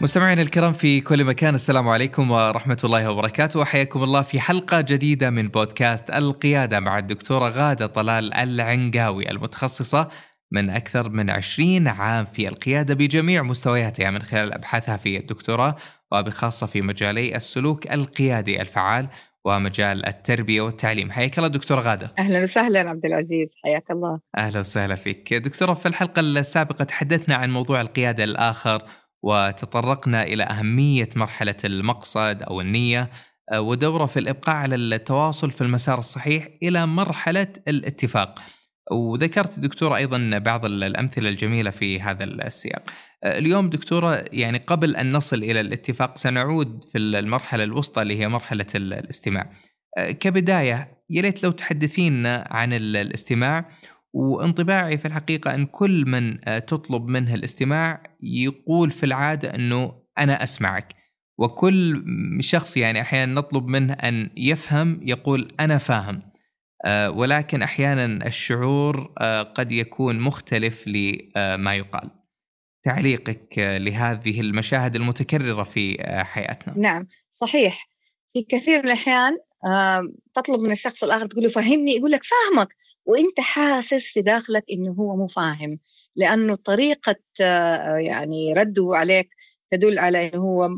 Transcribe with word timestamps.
مستمعينا 0.00 0.42
الكرام 0.42 0.72
في 0.72 1.00
كل 1.00 1.24
مكان 1.24 1.54
السلام 1.54 1.88
عليكم 1.88 2.30
ورحمة 2.30 2.78
الله 2.84 3.10
وبركاته. 3.10 3.60
وحياكم 3.60 4.02
الله 4.02 4.22
في 4.22 4.40
حلقة 4.40 4.80
جديدة 4.80 5.30
من 5.30 5.48
بودكاست 5.48 6.10
القيادة 6.10 6.80
مع 6.80 6.98
الدكتورة 6.98 7.48
غادة 7.48 7.86
طلال 7.86 8.34
العنقاوي 8.34 9.30
المتخصصة 9.30 10.10
من 10.52 10.70
أكثر 10.70 11.08
من 11.08 11.30
20 11.30 11.88
عام 11.88 12.24
في 12.24 12.48
القيادة 12.48 12.94
بجميع 12.94 13.42
مستوياتها 13.42 14.10
من 14.10 14.22
خلال 14.22 14.52
أبحاثها 14.52 14.96
في 14.96 15.16
الدكتوراه 15.16 15.76
وبخاصة 16.12 16.66
في 16.66 16.82
مجالي 16.82 17.36
السلوك 17.36 17.92
القيادي 17.92 18.60
الفعال 18.62 19.08
ومجال 19.44 20.06
التربية 20.06 20.60
والتعليم. 20.60 21.10
حياك 21.10 21.38
الله 21.38 21.48
دكتورة 21.48 21.80
غادة. 21.80 22.14
أهلا 22.18 22.44
وسهلا 22.44 22.90
عبد 22.90 23.04
العزيز 23.04 23.48
حياك 23.64 23.90
الله. 23.90 24.20
أهلا 24.38 24.60
وسهلا 24.60 24.94
فيك. 24.94 25.34
دكتورة 25.34 25.74
في 25.74 25.86
الحلقة 25.86 26.20
السابقة 26.20 26.84
تحدثنا 26.84 27.36
عن 27.36 27.50
موضوع 27.50 27.80
القيادة 27.80 28.24
الآخر 28.24 28.82
وتطرقنا 29.26 30.22
إلى 30.22 30.42
أهمية 30.44 31.08
مرحلة 31.16 31.54
المقصد 31.64 32.42
أو 32.42 32.60
النية 32.60 33.10
آه، 33.52 33.60
ودورة 33.60 34.06
في 34.06 34.18
الإبقاء 34.18 34.56
على 34.56 34.74
التواصل 34.74 35.50
في 35.50 35.60
المسار 35.60 35.98
الصحيح 35.98 36.48
إلى 36.62 36.86
مرحلة 36.86 37.48
الاتفاق. 37.68 38.38
وذكرت 38.90 39.58
دكتورة 39.58 39.96
أيضا 39.96 40.38
بعض 40.38 40.64
الأمثلة 40.64 41.28
الجميلة 41.28 41.70
في 41.70 42.00
هذا 42.00 42.24
السياق 42.24 42.90
آه، 43.24 43.38
اليوم 43.38 43.70
دكتورة 43.70 44.24
يعني 44.32 44.58
قبل 44.58 44.96
أن 44.96 45.16
نصل 45.16 45.36
إلى 45.36 45.60
الاتفاق 45.60 46.18
سنعود 46.18 46.84
في 46.92 46.98
المرحلة 46.98 47.64
الوسطى 47.64 48.02
اللي 48.02 48.20
هي 48.20 48.28
مرحلة 48.28 48.66
الاستماع 48.74 49.52
آه، 49.98 50.10
كبداية 50.10 50.98
يا 51.10 51.22
ليت 51.22 51.42
لو 51.42 51.50
تحدثينا 51.50 52.48
عن 52.50 52.72
الاستماع 52.72 53.70
وانطباعي 54.16 54.98
في 54.98 55.08
الحقيقة 55.08 55.54
أن 55.54 55.66
كل 55.66 56.04
من 56.06 56.48
آه، 56.48 56.58
تطلب 56.58 57.06
منه 57.06 57.34
الاستماع 57.34 58.02
يقول 58.22 58.90
في 58.90 59.06
العادة 59.06 59.54
أنه 59.54 60.02
أنا 60.18 60.42
أسمعك. 60.42 60.94
وكل 61.38 62.04
شخص 62.40 62.76
يعني 62.76 63.00
أحيانا 63.00 63.34
نطلب 63.34 63.66
منه 63.66 63.92
أن 63.92 64.30
يفهم 64.36 65.00
يقول 65.02 65.48
أنا 65.60 65.78
فاهم. 65.78 66.22
آه، 66.84 67.10
ولكن 67.10 67.62
أحيانا 67.62 68.26
الشعور 68.26 69.14
آه، 69.20 69.42
قد 69.42 69.72
يكون 69.72 70.20
مختلف 70.20 70.88
لما 70.88 71.74
يقال. 71.74 72.10
تعليقك 72.82 73.58
لهذه 73.58 74.40
المشاهد 74.40 74.96
المتكررة 74.96 75.62
في 75.62 75.96
حياتنا. 76.24 76.74
نعم 76.78 77.06
صحيح. 77.40 77.88
في 78.32 78.46
كثير 78.50 78.82
من 78.82 78.90
الأحيان 78.90 79.38
تطلب 80.36 80.60
من 80.60 80.72
الشخص 80.72 81.02
الآخر 81.02 81.26
تقول 81.26 81.44
له 81.44 81.50
فهمني 81.50 81.96
يقول 81.96 82.10
لك 82.10 82.20
فاهمك. 82.24 82.68
وأنت 83.06 83.40
حاسس 83.40 84.04
في 84.14 84.22
داخلك 84.22 84.64
إنه 84.70 84.92
هو 84.92 85.16
مو 85.16 85.28
فاهم 85.28 85.78
لأنه 86.16 86.56
طريقة 86.56 87.16
آه، 87.40 87.96
يعني 87.96 88.52
رده 88.52 88.90
عليك 88.92 89.28
تدل 89.70 89.98
على 89.98 90.28
إنه 90.28 90.42
هو 90.42 90.70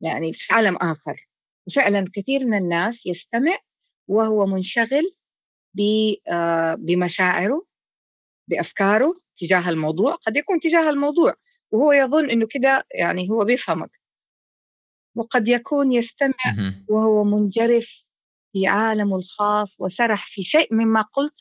يعني 0.00 0.32
في 0.32 0.54
عالم 0.54 0.76
آخر. 0.76 1.28
وفعلا 1.66 2.04
كثير 2.14 2.44
من 2.44 2.58
الناس 2.58 2.94
يستمع 3.06 3.58
وهو 4.08 4.46
منشغل 4.46 5.14
آه، 6.28 6.74
بمشاعره 6.74 7.66
بأفكاره 8.48 9.20
تجاه 9.40 9.68
الموضوع. 9.70 10.14
قد 10.14 10.36
يكون 10.36 10.60
تجاه 10.60 10.90
الموضوع 10.90 11.34
وهو 11.70 11.92
يظن 11.92 12.30
إنه 12.30 12.46
كده 12.50 12.86
يعني 12.94 13.30
هو 13.30 13.44
بيفهمك. 13.44 13.90
وقد 15.14 15.48
يكون 15.48 15.92
يستمع 15.92 16.72
وهو 16.88 17.24
منجرف 17.24 17.86
في 18.52 18.66
عالمه 18.66 19.16
الخاص 19.16 19.68
وسرح 19.78 20.34
في 20.34 20.42
شيء 20.42 20.74
مما 20.74 21.02
قلت 21.02 21.34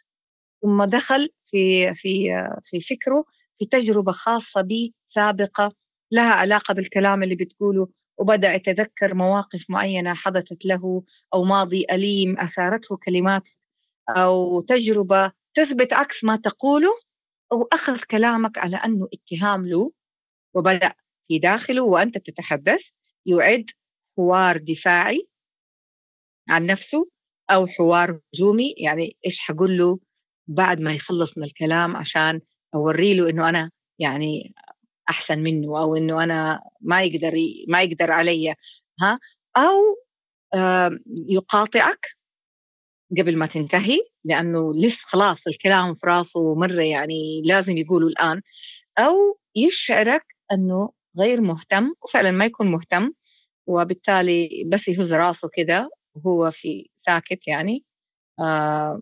ثم 0.62 0.84
دخل 0.84 1.30
في 1.52 1.94
في 1.96 2.28
في 2.66 2.81
فكره 2.81 3.25
في 3.59 3.66
تجربة 3.66 4.12
خاصة 4.12 4.62
به 4.62 4.92
سابقة 5.16 5.74
لها 6.12 6.31
علاقة 6.31 6.74
بالكلام 6.74 7.24
اللي 7.24 7.36
بتقوله 7.36 7.88
وبدأ 8.18 8.53
يتذكر 8.53 9.14
مواقف 9.14 9.66
معينة 9.70 10.14
حدثت 10.14 10.66
له 10.66 11.03
أو 11.34 11.44
ماضي 11.44 11.86
أليم 11.92 12.40
أثارته 12.40 12.97
كلمات 12.97 13.44
أو 14.09 14.62
تجربة 14.62 15.31
تثبت 15.56 15.94
عكس 15.94 16.24
ما 16.24 16.38
تقوله 16.44 17.00
أو 17.52 17.68
أخذ 17.74 17.97
كلامك 18.12 18.58
على 18.58 18.78
أنه 18.78 19.08
اتهام 19.14 19.68
له 19.68 19.91
وبدأ 20.53 20.94
في 21.28 21.40
داخله 21.40 21.84
وأنت 21.84 22.18
تتحدث 22.18 22.80
يعد 23.26 23.66
حوار 24.18 24.58
دفاعي 24.58 25.28
عن 26.50 26.66
نفسه 26.66 27.09
أو 27.50 27.68
حوار 27.68 28.20
هجومي 28.34 28.76
يعني 28.78 29.18
إيش 29.26 29.38
حقول 29.40 29.78
له 29.78 30.00
بعد 30.50 30.80
ما 30.82 30.94
يخلص 30.94 31.38
من 31.38 31.44
الكلام 31.44 31.96
عشان 31.98 32.42
أوري 32.76 33.14
له 33.14 33.30
إنه 33.30 33.50
أنا 33.50 33.72
يعني 34.00 34.54
أحسن 35.10 35.40
منه 35.40 35.80
أو 35.80 35.96
إنه 35.96 36.24
أنا 36.24 36.62
ما 36.82 37.02
يقدر 37.04 37.34
ما 37.68 37.82
يقدر 37.84 38.12
علي 38.12 38.56
ها؟ 39.02 39.20
أو 39.58 39.98
يقاطعك 41.30 42.00
قبل 43.20 43.38
ما 43.38 43.46
تنتهي 43.46 43.98
لأنه 44.26 44.74
لسه 44.76 44.98
خلاص 45.04 45.38
الكلام 45.48 45.96
في 45.96 46.08
راسه 46.08 46.56
مره 46.56 46.82
يعني 46.84 47.42
لازم 47.46 47.78
يقوله 47.78 48.08
الآن. 48.08 48.42
أو 49.00 49.40
يشعرك 49.56 50.26
إنه 50.52 50.92
غير 51.20 51.42
مهتم 51.42 51.94
وفعلا 52.04 52.32
ما 52.32 52.46
يكون 52.46 52.68
مهتم 52.72 53.14
وبالتالي 53.68 54.64
بس 54.68 54.88
يهز 54.88 55.14
راسه 55.14 55.50
كده 55.54 55.90
وهو 56.16 56.52
في 56.52 56.90
ساكت 57.08 57.48
يعني. 57.48 57.84
آه 58.40 59.02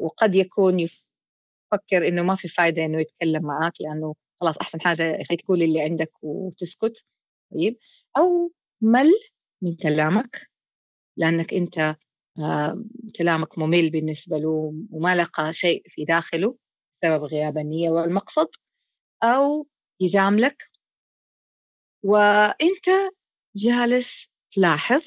وقد 0.00 0.34
يكون 0.34 0.80
يفكر 0.80 2.08
إنه 2.08 2.22
ما 2.22 2.36
في 2.36 2.48
فائده 2.48 2.84
إنه 2.84 3.00
يتكلم 3.00 3.42
معك 3.42 3.72
لأنه 3.80 4.14
خلاص 4.40 4.56
أحسن 4.60 4.80
حاجة 4.80 5.22
خليك 5.28 5.42
تقول 5.42 5.62
اللي 5.62 5.80
عندك 5.82 6.10
وتسكت. 6.22 6.94
طيب 7.54 7.78
أو 8.18 8.52
مل 8.80 9.12
من 9.62 9.76
كلامك 9.76 10.48
لأنك 11.16 11.54
أنت 11.54 11.96
آه 12.38 12.84
كلامك 13.18 13.58
ممل 13.58 13.90
بالنسبة 13.90 14.38
له 14.38 14.74
وما 14.92 15.16
لقى 15.16 15.54
شيء 15.54 15.82
في 15.86 16.04
داخله 16.04 16.56
بسبب 17.02 17.24
غياب 17.24 17.58
النية 17.58 17.90
والمقصد 17.90 18.48
أو 19.22 19.66
يجاملك. 20.00 20.56
وأنت 22.04 23.12
جالس 23.56 24.06
تلاحظ 24.52 25.02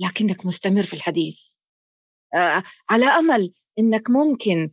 لكنك 0.00 0.46
مستمر 0.46 0.86
في 0.86 0.92
الحديث. 0.92 1.36
آه 2.34 2.62
على 2.90 3.06
أمل 3.06 3.54
إنك 3.78 4.10
ممكن 4.10 4.70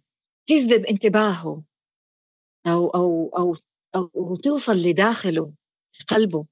تجذب 0.47 0.85
انتباهه 0.85 1.63
أو 2.67 2.89
أو 2.89 3.29
أو 3.37 3.55
أو 3.95 4.35
توصل 4.35 4.71
لداخله 4.71 5.53
في 5.93 6.03
قلبه 6.03 6.45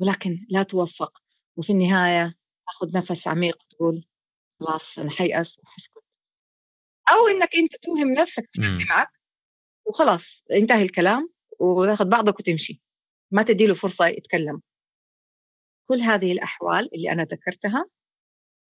ولكن 0.00 0.46
لا 0.50 0.62
توفق. 0.62 1.22
وفي 1.56 1.72
النهاية 1.72 2.34
تاخذ 2.66 2.96
نفس 2.98 3.26
عميق 3.26 3.58
تقول 3.70 4.04
خلاص 4.60 4.82
أنا 4.98 5.10
حيأس 5.10 5.58
وحسكت. 5.58 6.04
أو 7.10 7.28
إنك 7.28 7.48
أنت 7.56 7.72
توهم 7.82 8.12
نفسك 8.14 8.50
معك 8.88 9.08
وخلاص 9.86 10.22
انتهي 10.52 10.82
الكلام 10.82 11.30
وتأخذ 11.60 12.04
بعضك 12.04 12.40
وتمشي. 12.40 12.80
ما 13.32 13.42
تدي 13.42 13.66
له 13.66 13.74
فرصة 13.74 14.06
يتكلم. 14.06 14.62
كل 15.88 16.00
هذه 16.00 16.32
الأحوال 16.32 16.94
اللي 16.94 17.12
أنا 17.12 17.22
ذكرتها 17.24 17.86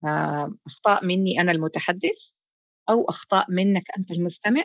آه، 0.04 0.54
أخطاء 0.66 1.04
مني 1.04 1.40
أنا 1.40 1.52
المتحدث. 1.52 2.33
أو 2.88 3.04
أخطاء 3.04 3.50
منك 3.50 3.84
أنت 3.98 4.10
المستمع. 4.10 4.64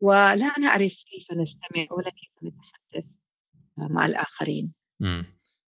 ولا 0.00 0.58
نعرف 0.58 0.92
كيف 1.10 1.32
نستمع 1.32 1.86
ولا 1.90 2.10
كيف 2.10 2.30
نتحدث 2.42 3.10
مع 3.76 4.06
الآخرين. 4.06 4.72
مم. 5.00 5.24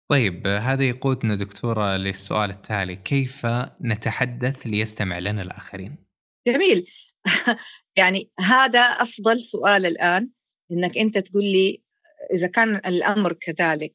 طيب 0.08 0.46
هذا 0.46 0.88
يقودنا 0.88 1.34
دكتورة 1.34 1.96
للسؤال 1.96 2.50
التالي 2.50 2.96
كيف 2.96 3.46
نتحدث 3.80 4.66
ليستمع 4.66 5.18
لنا 5.18 5.42
الآخرين؟ 5.42 5.96
جميل. 6.46 6.86
يعني 7.98 8.30
هذا 8.40 8.80
أفضل 8.80 9.48
سؤال 9.52 9.86
الآن 9.86 10.30
إنك 10.70 10.98
أنت 10.98 11.18
تقول 11.18 11.44
لي 11.44 11.82
إذا 12.32 12.46
كان 12.46 12.76
الأمر 12.76 13.32
كذلك. 13.32 13.94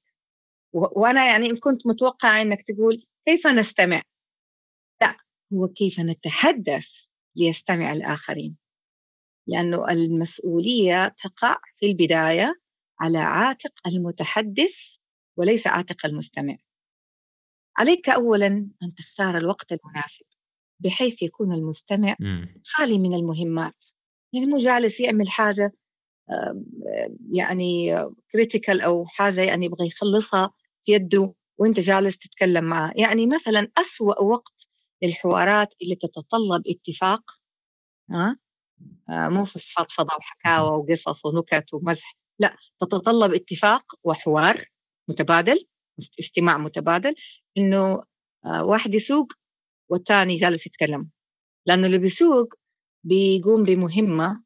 وأنا 0.74 1.26
يعني 1.26 1.56
كنت 1.56 1.88
متوقعة 1.88 2.42
إنك 2.42 2.66
تقول 2.68 3.06
كيف 3.26 3.48
نستمع؟ 3.48 4.02
لا 5.02 5.18
هو 5.54 5.68
كيف 5.68 6.00
نتحدث؟ 6.00 6.86
ليستمع 7.36 7.94
الآخرين 7.94 8.58
لأنه 9.48 9.90
المسؤولية 9.90 11.16
تقع 11.24 11.58
في 11.80 11.86
البداية 11.86 12.56
على 13.00 13.18
عاتق 13.18 13.74
المتحدث 13.88 14.74
وليس 15.38 15.68
عاتق 15.68 16.06
المستمع. 16.06 16.58
عليك 17.78 18.10
أولا 18.10 18.48
أن 18.84 18.96
تختار 18.98 19.38
الوقت 19.38 19.72
المناسب 19.72 20.26
بحيث 20.80 21.22
يكون 21.22 21.54
المستمع 21.54 22.16
خالي 22.66 22.98
من 22.98 23.14
المهمات. 23.14 23.76
يعني 24.34 24.46
مو 24.46 24.58
جالس 24.58 25.00
يعمل 25.00 25.30
حاجة 25.30 25.72
يعني 27.32 28.06
كريتيكال 28.32 28.82
أو 28.82 29.06
حاجة 29.06 29.42
يعني 29.42 29.66
يبغى 29.66 29.88
يخلصها 29.88 30.52
في 30.86 30.92
يده 30.92 31.34
وأنت 31.58 31.80
جالس 31.80 32.18
تتكلم 32.18 32.64
معه. 32.64 32.94
يعني 32.96 33.28
مثلا 33.28 33.72
أسوأ 33.78 34.22
وقت 34.22 34.54
للحوارات 35.04 35.70
اللي 35.82 35.96
تتطلب 35.96 36.64
اتفاق. 36.68 37.22
ها 38.12 38.38
آه 39.10 39.30
مو 39.30 39.46
في 39.46 39.60
فضفضة 39.78 40.16
وحكاوى 40.18 40.70
وقصص 40.78 41.26
ونكت 41.26 41.74
ومزح. 41.74 42.18
لا 42.40 42.56
تتطلب 42.82 43.34
اتفاق 43.34 43.84
وحوار 44.04 44.66
متبادل 45.10 45.68
استماع 46.20 46.58
متبادل 46.58 47.16
إنه 47.58 48.04
آه 48.46 48.64
واحد 48.66 48.94
يسوق 48.94 49.28
والثاني 49.90 50.38
جالس 50.40 50.66
يتكلم. 50.68 51.10
لأنه 51.66 51.88
اللي 51.88 51.98
بيسوق 51.98 52.54
بيقوم 53.04 53.64
بمهمة 53.64 54.44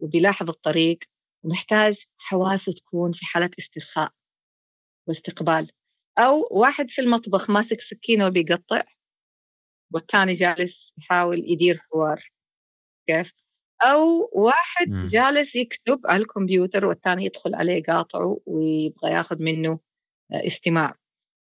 وبيلاحظ 0.00 0.48
الطريق 0.48 0.98
ومحتاج 1.44 1.96
حواسه 2.18 2.72
تكون 2.72 3.12
في 3.12 3.24
حالة 3.26 3.50
استرخاء 3.58 4.12
واستقبال. 5.06 5.70
أو 6.18 6.48
واحد 6.50 6.86
في 6.90 7.00
المطبخ 7.00 7.50
ماسك 7.50 7.78
سكينة 7.90 8.26
وبيقطع 8.26 8.82
والثاني 9.92 10.34
جالس 10.34 10.92
يحاول 10.98 11.44
يدير 11.52 11.78
حوار 11.78 12.30
كيف؟ 13.06 13.32
أو 13.82 14.30
واحد 14.32 14.88
م. 14.88 15.08
جالس 15.08 15.56
يكتب 15.56 16.00
على 16.04 16.22
الكمبيوتر 16.22 16.86
والثاني 16.86 17.24
يدخل 17.24 17.54
عليه 17.54 17.72
يقاطعه 17.72 18.40
ويبغى 18.46 19.10
ياخذ 19.12 19.42
منه 19.42 19.78
آه، 20.32 20.48
استماع 20.48 20.94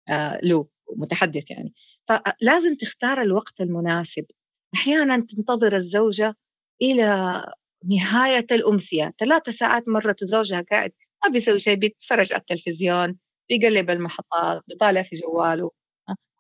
آه، 0.09 0.41
له 0.43 0.67
متحدث 0.97 1.51
يعني. 1.51 1.75
فلازم 2.09 2.77
تختار 2.81 3.23
الوقت 3.23 3.61
المناسب. 3.61 4.27
أحيانا 4.75 5.27
تنتظر 5.31 5.77
الزوجة 5.77 6.37
إلى 6.83 7.43
نهاية 7.85 8.47
الأمسية. 8.51 9.15
ثلاثة 9.21 9.53
ساعات 9.53 9.89
مرت 9.89 10.25
زوجها 10.25 10.65
قاعد 10.71 10.93
ما 11.25 11.33
بيسوي 11.33 11.61
شيء 11.61 11.75
بيتفرج 11.75 12.33
على 12.33 12.41
التلفزيون 12.41 13.19
بيقلب 13.49 13.91
المحطات 13.91 14.63
بيطالع 14.69 15.03
في 15.03 15.17
جواله 15.17 15.71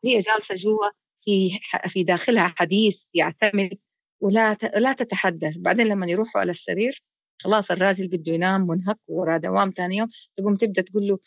هي 0.04 0.22
جالسة 0.22 0.54
جوا 0.54 0.88
في 1.26 1.50
في 1.88 2.04
داخلها 2.04 2.54
حديث 2.58 2.96
يعتمد 3.14 3.78
ولا 4.20 4.54
لا 4.76 4.92
تتحدث. 4.94 5.54
بعدين 5.58 5.86
لما 5.88 6.06
يروحوا 6.06 6.40
على 6.40 6.52
السرير 6.52 7.02
خلاص 7.42 7.70
الراجل 7.70 8.08
بده 8.08 8.32
ينام 8.32 8.60
منهك 8.66 8.98
ورا 9.08 9.38
دوام 9.38 9.70
ثاني 9.76 9.96
يوم 9.98 10.10
تقوم 10.38 10.56
تبدأ 10.56 10.82
تقول 10.82 11.08
له 11.08 11.18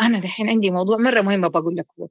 أنا 0.00 0.20
دحين 0.20 0.48
عندي 0.50 0.70
موضوع 0.70 0.96
مرة 0.98 1.20
مهم 1.22 1.48
بقول 1.48 1.76
لك 1.76 1.86
هو. 2.00 2.08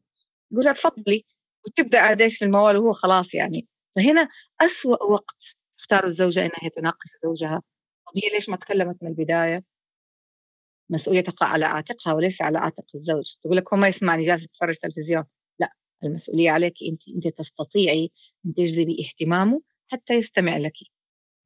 يقول 0.52 0.66
لها 0.66 0.74
تفضلي. 0.74 1.26
وتبدأ 1.68 2.00
عاد 2.00 2.30
في 2.30 2.46
الموال 2.46 2.78
وهو 2.78 2.94
خلاص 2.94 3.34
يعني. 3.34 3.68
فهنا 3.96 4.30
أسوأ 4.62 5.04
وقت 5.04 5.36
تختار 5.80 6.08
الزوجة 6.08 6.40
إنها 6.42 6.70
تناقش 6.78 7.10
زوجها. 7.24 7.62
طب 8.08 8.14
هي 8.24 8.30
ليش 8.38 8.50
ما 8.50 8.58
تكلمت 8.58 9.04
من 9.04 9.10
البداية؟ 9.10 9.64
مسؤولية 10.90 11.22
تقع 11.22 11.48
على 11.48 11.66
عاتقها 11.66 12.14
وليس 12.14 12.42
على 12.42 12.58
عاتق 12.60 12.86
الزوج. 12.96 13.26
تقول 13.44 13.58
لك 13.58 13.74
هو 13.74 13.80
ما 13.80 13.88
يسمعني 13.88 14.26
جالس 14.26 14.44
يتفرج 14.44 14.76
تلفزيون. 14.78 15.24
لا 16.02 16.10
المسؤولية 16.10 16.52
عليك 16.52 16.74
أنت 16.92 17.02
أنت 17.16 17.28
تستطيعي 17.38 18.12
أن 18.46 18.54
تجذبي 18.54 19.06
اهتمامه 19.06 19.62
حتى 19.92 20.14
يستمع 20.14 20.58
لك. 20.58 20.74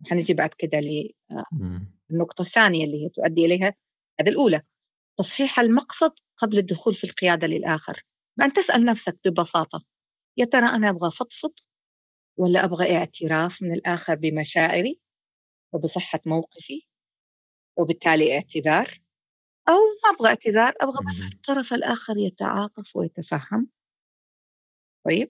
حنجي 0.06 0.33
بعد 0.33 0.50
كده 0.57 0.80
للنقطة 0.80 2.42
الثانية 2.42 2.86
اللي 2.86 3.06
هي 3.06 3.09
تؤدي 3.09 3.45
إليها 3.45 3.74
هذه 4.21 4.30
الأولى 4.30 4.62
تصحيح 5.18 5.59
المقصد 5.59 6.12
قبل 6.38 6.57
الدخول 6.57 6.95
في 6.95 7.03
القيادة 7.03 7.48
للآخر. 7.48 8.03
بأن 8.38 8.53
تسأل 8.53 8.86
نفسك 8.86 9.18
ببساطة 9.25 9.83
يا 10.38 10.45
ترى 10.45 10.65
أنا 10.69 10.89
أبغى 10.89 11.12
فضفض 11.12 11.53
ولا 12.38 12.65
أبغى 12.65 12.98
اعتراف 12.98 13.62
من 13.62 13.74
الآخر 13.74 14.15
بمشاعري 14.15 15.00
وبصحة 15.74 16.19
موقفي 16.25 16.81
وبالتالي 17.77 18.36
اعتذار؟ 18.36 19.01
أو 19.69 19.74
ما 19.74 20.15
أبغى 20.15 20.30
اعتذار 20.30 20.74
أبغى 20.81 20.98
بس 20.98 21.33
الطرف 21.33 21.74
الآخر 21.74 22.18
يتعاطف 22.18 22.95
ويتفهم؟ 22.95 23.69
طيب. 25.06 25.30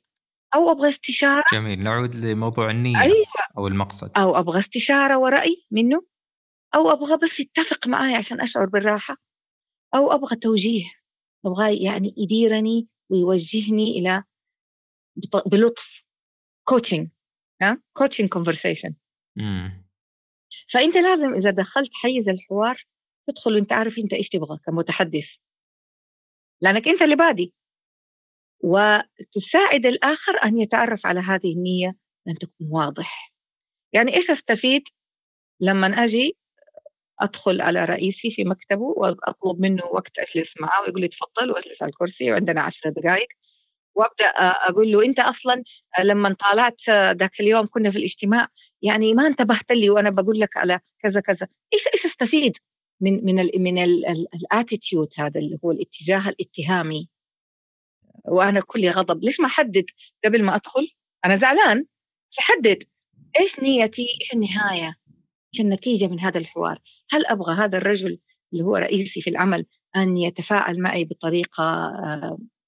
أو 0.55 0.71
أبغى 0.71 0.93
استشارة. 0.93 1.43
جميل 1.53 1.83
نعود 1.83 2.15
لموضوع 2.15 2.71
النية 2.71 3.01
أيوة. 3.01 3.25
أو 3.57 3.67
المقصد. 3.67 4.11
أو 4.17 4.39
أبغى 4.39 4.59
استشارة 4.59 5.17
ورأي 5.17 5.65
منه. 5.71 6.05
أو 6.75 6.91
أبغى 6.91 7.17
بس 7.17 7.39
يتفق 7.39 7.87
معي 7.87 8.15
عشان 8.15 8.41
أشعر 8.41 8.65
بالراحة. 8.65 9.17
أو 9.95 10.11
أبغى 10.11 10.35
توجيه. 10.35 10.91
أبغى 11.45 11.83
يعني 11.83 12.13
يديرني 12.17 12.87
ويوجهني 13.09 13.99
إلى 13.99 14.23
بلطف. 15.45 16.01
coaching 16.63 17.09
ها؟ 17.61 17.81
coaching 17.93 18.29
conversation 18.29 18.95
فأنت 20.73 20.95
لازم 20.95 21.33
إذا 21.33 21.49
دخلت 21.49 21.89
حيز 21.93 22.29
الحوار 22.29 22.85
تدخل 23.27 23.55
وأنت 23.55 23.73
عارف 23.73 23.97
أنت 23.97 24.13
إيش 24.13 24.29
تبغى 24.29 24.57
كمتحدث. 24.65 25.25
لأنك 26.61 26.87
أنت 26.87 27.01
اللي 27.01 27.15
بادي. 27.15 27.53
وتساعد 28.63 29.85
الآخر 29.85 30.43
أن 30.43 30.59
يتعرف 30.59 31.05
على 31.05 31.19
هذه 31.19 31.53
النية 31.53 31.95
ان 32.27 32.35
تكون 32.35 32.67
واضح. 32.69 33.33
يعني 33.93 34.17
إيش 34.17 34.29
أستفيد 34.29 34.83
لما 35.59 35.87
أجي 35.87 36.37
أدخل 37.19 37.61
على 37.61 37.85
رئيسي 37.85 38.31
في 38.35 38.43
مكتبه 38.43 38.81
وأطلب 38.97 39.61
منه 39.61 39.85
وقت 39.85 40.11
أجلس 40.19 40.49
معه 40.59 40.81
ويقول 40.81 41.01
لي 41.01 41.07
تفضل 41.07 41.51
واجلس 41.51 41.81
على 41.81 41.89
الكرسي 41.89 42.31
وعندنا 42.31 42.61
عشر 42.61 42.89
دقائق 42.89 43.27
وأبدأ 43.95 44.25
أقول 44.69 44.91
له 44.91 45.05
أنت 45.05 45.19
أصلا 45.19 45.63
لما 46.03 46.35
طالعت 46.39 46.89
ذاك 46.89 47.39
اليوم 47.39 47.67
كنا 47.67 47.91
في 47.91 47.97
الاجتماع 47.97 48.47
يعني 48.81 49.13
ما 49.13 49.27
انتبهت 49.27 49.71
لي 49.71 49.89
وأنا 49.89 50.09
بقول 50.09 50.39
لك 50.39 50.57
على 50.57 50.79
كذا 51.03 51.19
كذا. 51.19 51.47
إيش 51.73 51.81
إيش 51.93 52.05
أستفيد 52.13 52.53
من 53.01 53.25
من 53.25 53.35
من 53.57 53.77
الاتيتيود 54.33 55.09
هذا 55.17 55.39
اللي 55.39 55.59
هو 55.65 55.71
الاتجاه 55.71 56.29
الاتهامي؟ 56.29 57.09
وأنا 58.25 58.61
كلي 58.61 58.89
غضب. 58.89 59.23
ليش 59.23 59.39
ما 59.39 59.47
أحدد؟ 59.47 59.85
قبل 60.25 60.43
ما 60.43 60.55
أدخل 60.55 60.87
أنا 61.25 61.37
زعلان. 61.37 61.85
فحدد 62.37 62.83
إيش 63.39 63.59
نيتي؟ 63.59 64.01
إيش 64.21 64.33
النهاية؟ 64.33 64.95
إيش 65.53 65.61
النتيجة 65.61 66.07
من 66.07 66.19
هذا 66.19 66.37
الحوار؟ 66.37 66.79
هل 67.11 67.25
أبغى 67.25 67.55
هذا 67.55 67.77
الرجل 67.77 68.19
اللي 68.53 68.63
هو 68.63 68.75
رئيسي 68.75 69.21
في 69.21 69.29
العمل 69.29 69.65
أن 69.95 70.17
يتفاعل 70.17 70.79
معي 70.79 71.03
بطريقة 71.03 71.91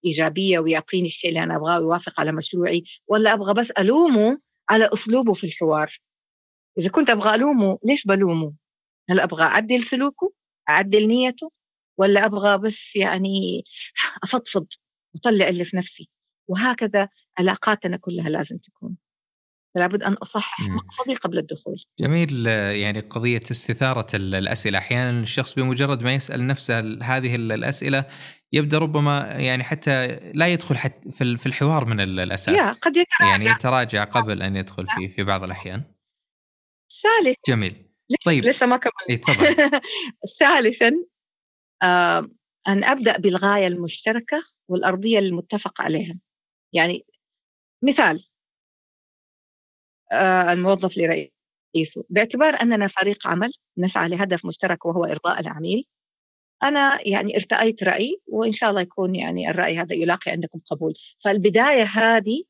إيجابية 0.06 0.60
ويعطيني 0.60 1.08
الشيء 1.08 1.30
اللي 1.30 1.44
أنا 1.44 1.56
أبغاه 1.56 1.80
ويوافق 1.80 2.20
على 2.20 2.32
مشروعي؟ 2.32 2.84
ولا 3.08 3.34
أبغى 3.34 3.54
بس 3.54 3.68
ألومه 3.80 4.40
على 4.70 4.90
أسلوبه 4.94 5.34
في 5.34 5.44
الحوار؟ 5.48 6.00
إذا 6.78 6.90
كنت 6.90 7.10
أبغى 7.10 7.36
ألومه 7.36 7.80
ليش 7.86 8.04
بلومه؟ 8.06 8.54
هل 9.10 9.20
أبغى 9.20 9.44
أعدل 9.44 9.88
سلوكه؟ 9.92 10.34
أعدل 10.70 11.08
نيته؟ 11.08 11.52
ولا 11.98 12.26
أبغى 12.26 12.58
بس 12.58 12.96
يعني 12.96 13.64
أفضفض؟ 14.24 14.68
واطلع 15.14 15.48
اللي 15.48 15.66
في 15.66 15.78
نفسي. 15.78 16.10
وهكذا 16.48 17.10
علاقاتنا 17.38 17.98
كلها 17.98 18.30
لازم 18.30 18.58
تكون. 18.58 18.98
لابد 19.76 20.04
أن 20.04 20.14
أصحح 20.14 20.60
مقصدي 20.60 21.16
قبل 21.16 21.38
الدخول. 21.38 21.84
جميل 22.00 22.48
يعني 22.48 23.00
قضية 23.00 23.42
استثارة 23.52 24.08
الأسئلة، 24.16 24.78
أحيانا 24.78 25.20
الشخص 25.20 25.54
بمجرد 25.54 26.04
ما 26.04 26.14
يسأل 26.14 26.48
نفسه 26.48 26.80
هذه 27.02 27.36
الأسئلة 27.36 28.06
يبدأ 28.54 28.78
ربما 28.78 29.36
يعني 29.38 29.64
حتى 29.64 30.20
لا 30.34 30.48
يدخل 30.48 30.78
حتى 30.78 31.12
في 31.12 31.46
الحوار 31.46 31.86
من 31.86 32.00
الأساس. 32.00 32.68
يا 32.68 32.72
قد 32.72 32.98
يتراجع 32.98 33.32
يعني 33.32 33.46
يتراجع 33.46 34.04
قبل 34.04 34.42
أن 34.42 34.56
يدخل 34.56 34.86
فيه 34.98 35.08
في 35.08 35.24
بعض 35.24 35.44
الأحيان. 35.44 35.84
ثالث 37.04 37.38
جميل. 37.48 37.76
طيب. 38.26 38.46
لسه 38.46 38.66
ما 38.66 38.78
كملت. 38.78 39.26
ثالثا 40.40 40.92
آه 41.84 42.30
أن 42.68 42.84
أبدأ 42.84 43.18
بالغاية 43.18 43.68
المشتركة 43.68 44.44
والأرضية 44.70 45.20
المتفق 45.20 45.82
عليها. 45.82 46.20
يعني 46.74 47.06
مثال. 47.84 48.26
آه، 50.12 50.52
الموظف 50.54 50.98
لرئيسه. 50.98 52.04
باعتبار 52.10 52.62
أننا 52.62 52.88
فريق 52.88 53.28
عمل 53.28 53.52
نسعى 53.78 54.10
لهدف 54.10 54.46
مشترك 54.46 54.86
وهو 54.86 55.06
إرضاء 55.06 55.40
العميل. 55.40 55.86
أنا 56.64 57.00
يعني 57.08 57.38
ارتأيت 57.38 57.84
رأي 57.84 58.22
وإن 58.28 58.54
شاء 58.54 58.70
الله 58.70 58.82
يكون 58.82 59.16
يعني 59.16 59.50
الرأي 59.50 59.78
هذا 59.80 59.96
يلاقي 59.96 60.32
عندكم 60.32 60.60
قبول. 60.72 60.94
فالبداية 61.26 61.84
هذه 61.84 62.44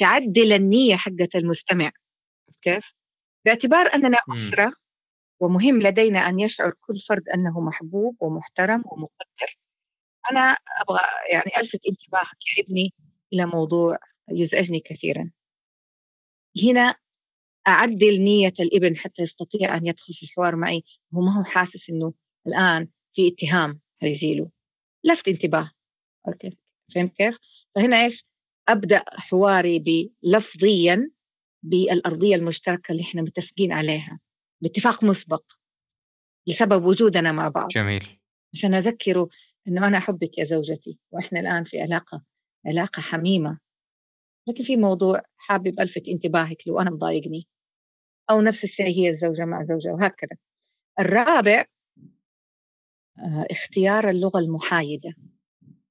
تعدل 0.00 0.52
النية 0.52 0.96
حقة 0.96 1.28
المستمع. 1.34 1.92
كيف؟ 2.62 2.84
باعتبار 3.46 3.94
أننا 3.94 4.18
أسرة 4.30 4.72
ومهم 5.40 5.82
لدينا 5.82 6.20
أن 6.20 6.40
يشعر 6.40 6.74
كل 6.80 7.00
فرد 7.08 7.28
أنه 7.28 7.60
محبوب 7.60 8.16
ومحترم 8.20 8.82
ومقدر. 8.86 9.58
أنا 10.32 10.56
أبغى 10.80 11.00
يعني 11.32 11.52
ألفت 11.56 11.80
انتباهك 11.88 12.58
يا 12.58 12.64
ابني 12.64 12.92
إلى 13.32 13.46
موضوع 13.46 13.98
يزعجني 14.30 14.80
كثيرا. 14.80 15.30
هنا 16.62 16.94
أعدل 17.68 18.20
نية 18.20 18.54
الإبن 18.60 18.96
حتى 18.96 19.22
يستطيع 19.22 19.76
أن 19.76 19.86
يدخل 19.86 20.14
في 20.14 20.22
الحوار 20.22 20.56
معي. 20.56 20.84
هو 21.14 21.20
ما 21.20 21.38
هو 21.38 21.44
حاسس 21.44 21.90
إنه 21.90 22.12
الآن 22.46 22.88
في 23.14 23.28
اتهام 23.28 23.80
هيجيله. 24.00 24.50
لفت 25.04 25.28
انتباه. 25.28 25.70
أوكي 26.28 26.56
فهمت 26.94 27.12
كيف؟ 27.16 27.36
فهنا 27.74 28.04
إيش؟ 28.04 28.24
أبدأ 28.68 29.04
حواري 29.08 29.78
بلفظيا 30.22 31.10
بالأرضية 31.62 32.34
المشتركة 32.34 32.92
اللي 32.92 33.02
إحنا 33.02 33.22
متفقين 33.22 33.72
عليها. 33.72 34.20
باتفاق 34.60 35.04
مسبق. 35.04 35.42
لسبب 36.46 36.84
وجودنا 36.84 37.32
مع 37.32 37.48
بعض. 37.48 37.68
جميل. 37.68 38.18
عشان 38.54 38.74
أذكره 38.74 39.28
أنه 39.68 39.86
أنا 39.86 39.98
أحبك 39.98 40.38
يا 40.38 40.44
زوجتي 40.44 40.98
وإحنا 41.12 41.40
الآن 41.40 41.64
في 41.64 41.80
علاقة 41.80 42.22
علاقة 42.66 43.00
حميمة. 43.00 43.58
لكن 44.48 44.64
في 44.64 44.76
موضوع 44.76 45.22
حابب 45.36 45.80
ألفت 45.80 46.08
انتباهك 46.08 46.56
له 46.66 46.82
أنا 46.82 46.90
مضايقني. 46.90 47.46
أو 48.30 48.40
نفس 48.40 48.64
الشيء 48.64 48.86
هي 48.86 49.10
الزوجة 49.10 49.44
مع 49.44 49.64
زوجها 49.64 49.92
وهكذا. 49.92 50.36
الرابع 51.00 51.64
آه، 53.18 53.46
اختيار 53.50 54.10
اللغة 54.10 54.38
المحايدة. 54.38 55.14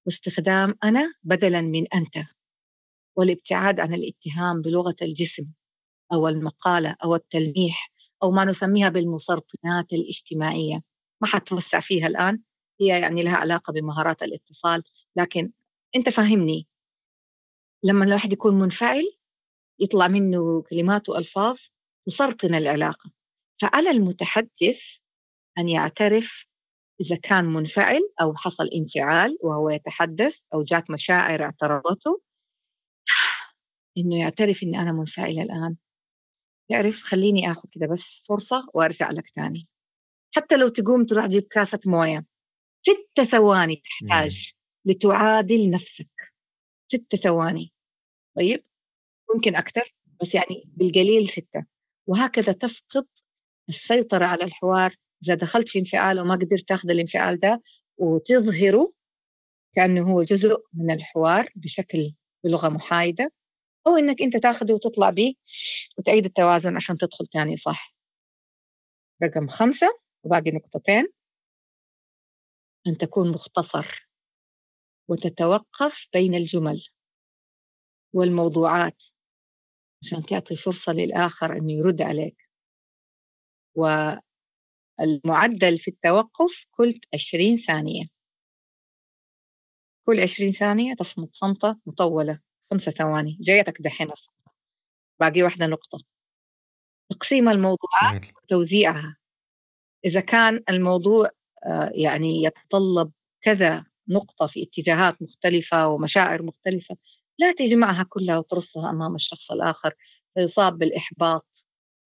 واستخدام 0.06 0.76
أنا 0.84 1.14
بدلا 1.24 1.62
من 1.62 1.86
أنت. 1.94 2.28
والابتعاد 3.16 3.80
عن 3.80 3.94
الاتهام 3.94 4.62
بلغة 4.62 4.96
الجسم 5.02 5.52
أو 6.14 6.28
المقالة 6.28 6.96
أو 7.04 7.16
التلميح 7.16 7.92
أو 8.24 8.32
ما 8.32 8.46
نسميها 8.46 8.90
بالمسرطنات 8.90 9.94
الاجتماعية. 9.94 10.82
ما 11.22 11.28
حتوسع 11.28 11.80
فيها 11.82 12.08
الآن. 12.08 12.40
هي 12.82 12.88
يعني 12.88 13.24
لها 13.24 13.36
علاقة 13.36 13.74
بمهارات 13.74 14.22
الاتصال 14.22 14.84
لكن 15.16 15.52
أنت 15.96 16.10
فاهمني. 16.10 16.68
لما 17.84 18.06
الواحد 18.06 18.32
يكون 18.34 18.60
منفعل 18.60 19.04
يطلع 19.80 20.08
منه 20.08 20.62
كلمات 20.70 21.10
وألفاظ 21.10 21.58
تسرطن 22.08 22.56
العلاقة. 22.56 23.12
فعلى 23.62 23.90
المتحدث 23.90 24.78
أن 25.58 25.70
يعترف 25.70 26.46
إذا 27.02 27.16
كان 27.16 27.46
منفعل 27.46 28.02
أو 28.22 28.36
حصل 28.36 28.68
انفعال 28.76 29.38
وهو 29.44 29.70
يتحدث 29.70 30.34
أو 30.54 30.64
جات 30.64 30.92
مشاعر 30.92 31.44
اعترضته 31.44 32.22
إنه 33.98 34.20
يعترف 34.20 34.64
إني 34.64 34.80
أنا 34.82 34.92
منفعل 34.92 35.40
الآن. 35.40 35.76
يعرف 36.70 36.96
خليني 37.04 37.52
آخذ 37.52 37.70
كده 37.72 37.88
بس 37.88 38.00
فرصة 38.30 38.68
وأرجع 38.74 39.12
لك 39.12 39.30
تاني. 39.36 39.68
حتى 40.36 40.56
لو 40.56 40.70
تقوم 40.70 41.06
تروح 41.06 41.26
تجيب 41.26 41.44
كاسة 41.52 41.80
موية. 41.86 42.26
ست 42.82 43.32
ثواني 43.32 43.76
تحتاج 43.76 44.52
لتعادل 44.86 45.70
نفسك. 45.70 46.34
ست 46.92 47.16
ثواني. 47.24 47.72
طيب؟ 48.36 48.64
ممكن 49.36 49.56
أكثر 49.56 49.94
بس 50.22 50.28
يعني 50.34 50.64
بالقليل 50.78 51.32
ستة. 51.32 51.66
وهكذا 52.08 52.52
تفقد 52.54 53.06
السيطرة 53.70 54.26
على 54.26 54.44
الحوار. 54.44 54.96
إذا 55.24 55.36
دخلت 55.36 55.68
في 55.68 55.80
انفعال 55.80 56.20
وما 56.20 56.36
قدرت 56.36 56.68
تاخذ 56.68 56.90
الانفعال 56.90 57.40
ده 57.40 57.62
وتظهره 57.98 58.94
كأنه 59.76 60.12
هو 60.12 60.24
جزء 60.24 60.58
من 60.74 60.92
الحوار 60.92 61.50
بشكل 61.56 62.14
بلغة 62.44 62.70
محايدة 62.70 63.32
أو 63.88 63.98
إنك 63.98 64.22
أنت 64.22 64.38
تاخذه 64.38 64.74
وتطلع 64.74 65.10
به 65.10 65.36
وتعيد 65.98 66.26
التوازن 66.26 66.76
عشان 66.76 66.98
تدخل 66.98 67.28
تاني 67.28 67.58
صح؟ 67.58 67.94
رقم 69.24 69.48
خمسة 69.48 69.88
وباقي 70.24 70.52
نقطتين. 70.52 71.08
أن 72.90 72.98
تكون 72.98 73.32
مختصر 73.32 74.10
وتتوقف 75.08 75.94
بين 76.14 76.36
الجمل 76.36 76.84
والموضوعات 78.14 78.98
عشان 80.04 80.26
تعطي 80.26 80.58
فرصة 80.58 80.92
للآخر 80.92 81.58
أنه 81.58 81.72
يرد 81.72 82.02
عليك. 82.02 82.50
والمعدل 83.76 85.80
في 85.80 85.92
التوقف 85.92 86.52
كل 86.72 87.00
20 87.14 87.58
ثانية. 87.68 88.06
كل 90.06 90.22
20 90.22 90.54
ثانية 90.54 90.94
تصمت 90.94 91.30
صمتة 91.34 91.80
مطولة 91.86 92.40
خمسة 92.72 92.92
ثواني 92.92 93.38
جايتك 93.42 93.82
دحين 93.82 94.10
باقي 95.20 95.44
واحدة 95.44 95.66
نقطة. 95.66 96.00
تقسيم 97.10 97.50
الموضوعات 97.50 98.22
وتوزيعها. 98.44 99.18
إذا 100.06 100.20
كان 100.20 100.64
الموضوع 100.70 101.30
يعني 101.92 102.44
يتطلب 102.44 103.12
كذا 103.42 103.86
نقطة 104.10 104.48
في 104.48 104.64
اتجاهات 104.64 105.22
مختلفة 105.22 105.88
ومشاعر 105.88 106.44
مختلفة 106.44 106.98
لا 107.40 107.52
تجمعها 107.52 108.06
كلها 108.10 108.38
وترصها 108.38 108.90
أمام 108.90 109.16
الشخص 109.16 109.52
الآخر 109.52 109.94
فيصاب 110.36 110.78
بالإحباط 110.78 111.46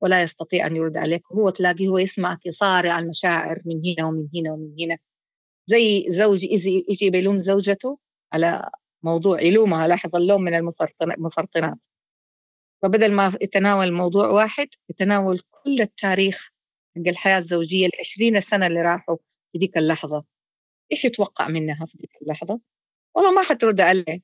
ولا 0.02 0.24
يستطيع 0.24 0.68
أن 0.68 0.76
يرد 0.76 0.98
عليك 0.98 1.32
وهو 1.32 1.50
تلاقيه 1.50 1.88
هو 1.88 1.98
يسمعك 1.98 2.46
يصارع 2.46 3.00
المشاعر 3.00 3.62
من 3.66 3.82
هنا 3.86 4.08
ومن 4.08 4.28
هنا 4.36 4.54
ومن 4.54 4.76
هنا. 4.80 4.98
زي 5.68 6.06
زوج 6.20 6.44
يجي, 6.44 6.86
يجي 6.90 7.10
بيلوم 7.10 7.44
زوجته 7.44 8.00
على 8.34 8.70
موضوع 9.04 9.42
يلومها 9.42 9.88
لاحظ 9.88 10.16
اللوم 10.16 10.42
من 10.42 10.54
المسرطنات 10.54 11.78
فبدل 12.82 13.12
ما 13.12 13.38
يتناول 13.42 13.92
موضوع 13.92 14.28
واحد 14.28 14.68
يتناول 14.90 15.42
كل 15.52 15.82
التاريخ 15.82 16.36
حق 16.96 17.08
الحياة 17.08 17.40
الزوجية 17.40 17.88
العشرين 17.88 18.42
سنة 18.52 18.68
اللي 18.68 18.82
راحوا 18.82 19.18
في 19.54 19.60
ذيك 19.60 19.78
اللحظة. 19.78 20.24
إيش 20.92 21.06
يتوقع 21.06 21.48
منها 21.48 21.86
في 21.86 21.98
ذيك 21.98 22.12
اللحظة؟ 22.22 22.60
والله 23.16 23.32
ما 23.32 23.44
حترد 23.44 23.82
عليه. 23.82 24.22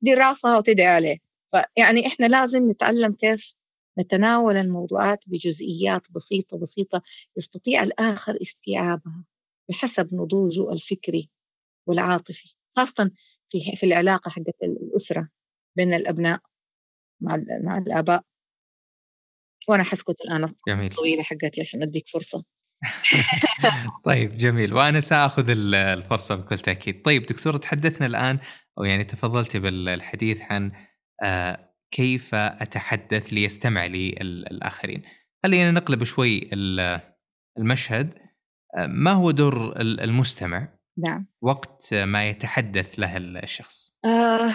تدير 0.00 0.18
راسها 0.18 0.58
وتدعي 0.58 0.86
عليه. 0.86 1.18
فيعني 1.50 2.06
إحنا 2.06 2.26
لازم 2.26 2.70
نتعلم 2.70 3.12
كيف 3.12 3.54
نتناول 3.98 4.56
الموضوعات 4.56 5.18
بجزئيات 5.26 6.02
بسيطة 6.10 6.58
بسيطة 6.58 7.02
يستطيع 7.36 7.82
الآخر 7.82 8.38
استيعابها 8.42 9.24
بحسب 9.68 10.14
نضوجه 10.14 10.72
الفكري 10.72 11.30
والعاطفي 11.86 12.54
خاصة 12.76 13.10
في 13.50 13.76
في 13.80 13.86
العلاقة 13.86 14.30
حقت 14.30 14.62
الأسرة 14.62 15.28
بين 15.76 15.94
الأبناء 15.94 16.40
مع 17.20 17.42
مع 17.62 17.78
الآباء. 17.78 18.22
وأنا 19.68 19.84
حسكت 19.84 20.20
الآن. 20.20 20.54
جميل. 20.68 20.94
طويلة 20.94 21.22
حقتي 21.22 21.60
عشان 21.60 21.82
أديك 21.82 22.08
فرصة. 22.12 22.44
طيب 24.04 24.36
جميل. 24.36 24.74
وأنا 24.74 25.00
سأخذ 25.00 25.46
الفرصة 25.74 26.34
بكل 26.34 26.58
تأكيد. 26.58 27.02
طيب 27.02 27.22
دكتور 27.26 27.56
تحدثنا 27.56 28.06
الآن 28.06 28.38
أو 28.78 28.84
يعني 28.84 29.04
تفضلت 29.04 29.56
بالحديث 29.56 30.40
عن 30.40 30.72
آه، 31.22 31.74
كيف 31.90 32.34
أتحدث 32.34 33.32
ليستمع 33.32 33.86
لي 33.86 34.08
الآخرين. 34.20 35.02
خلينا 35.42 35.70
نقلب 35.70 36.04
شوي 36.04 36.50
المشهد. 37.58 38.14
آه، 38.76 38.86
ما 38.86 39.10
هو 39.10 39.30
دور 39.30 39.80
المستمع؟ 39.80 40.68
نعم. 40.98 41.26
وقت 41.42 41.94
ما 41.94 42.28
يتحدث 42.28 42.98
له 42.98 43.16
الشخص. 43.16 43.98
آه، 44.04 44.54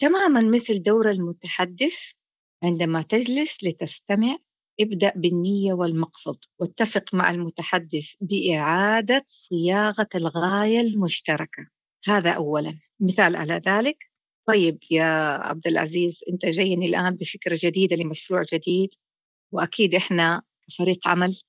تماما 0.00 0.40
مثل 0.40 0.82
دور 0.82 1.10
المتحدث 1.10 1.96
عندما 2.64 3.02
تجلس 3.02 3.50
لتستمع 3.62 4.36
ابدأ 4.80 5.12
بالنية 5.16 5.72
والمقصد 5.72 6.38
واتفق 6.58 7.14
مع 7.14 7.30
المتحدث 7.30 8.04
بإعادة 8.20 9.26
صياغة 9.48 10.08
الغاية 10.14 10.80
المشتركة. 10.80 11.66
هذا 12.06 12.30
أولا. 12.32 12.78
مثال 13.00 13.36
على 13.36 13.62
ذلك. 13.66 13.96
طيب 14.46 14.78
يا 14.90 15.04
عبد 15.38 15.66
العزيز 15.66 16.14
أنت 16.32 16.46
جايني 16.46 16.86
الآن 16.86 17.16
بفكرة 17.16 17.58
جديدة 17.64 17.96
لمشروع 17.96 18.42
جديد 18.52 18.90
وأكيد 19.52 19.94
إحنا 19.94 20.42
فريق 20.78 21.08
عمل 21.08 21.40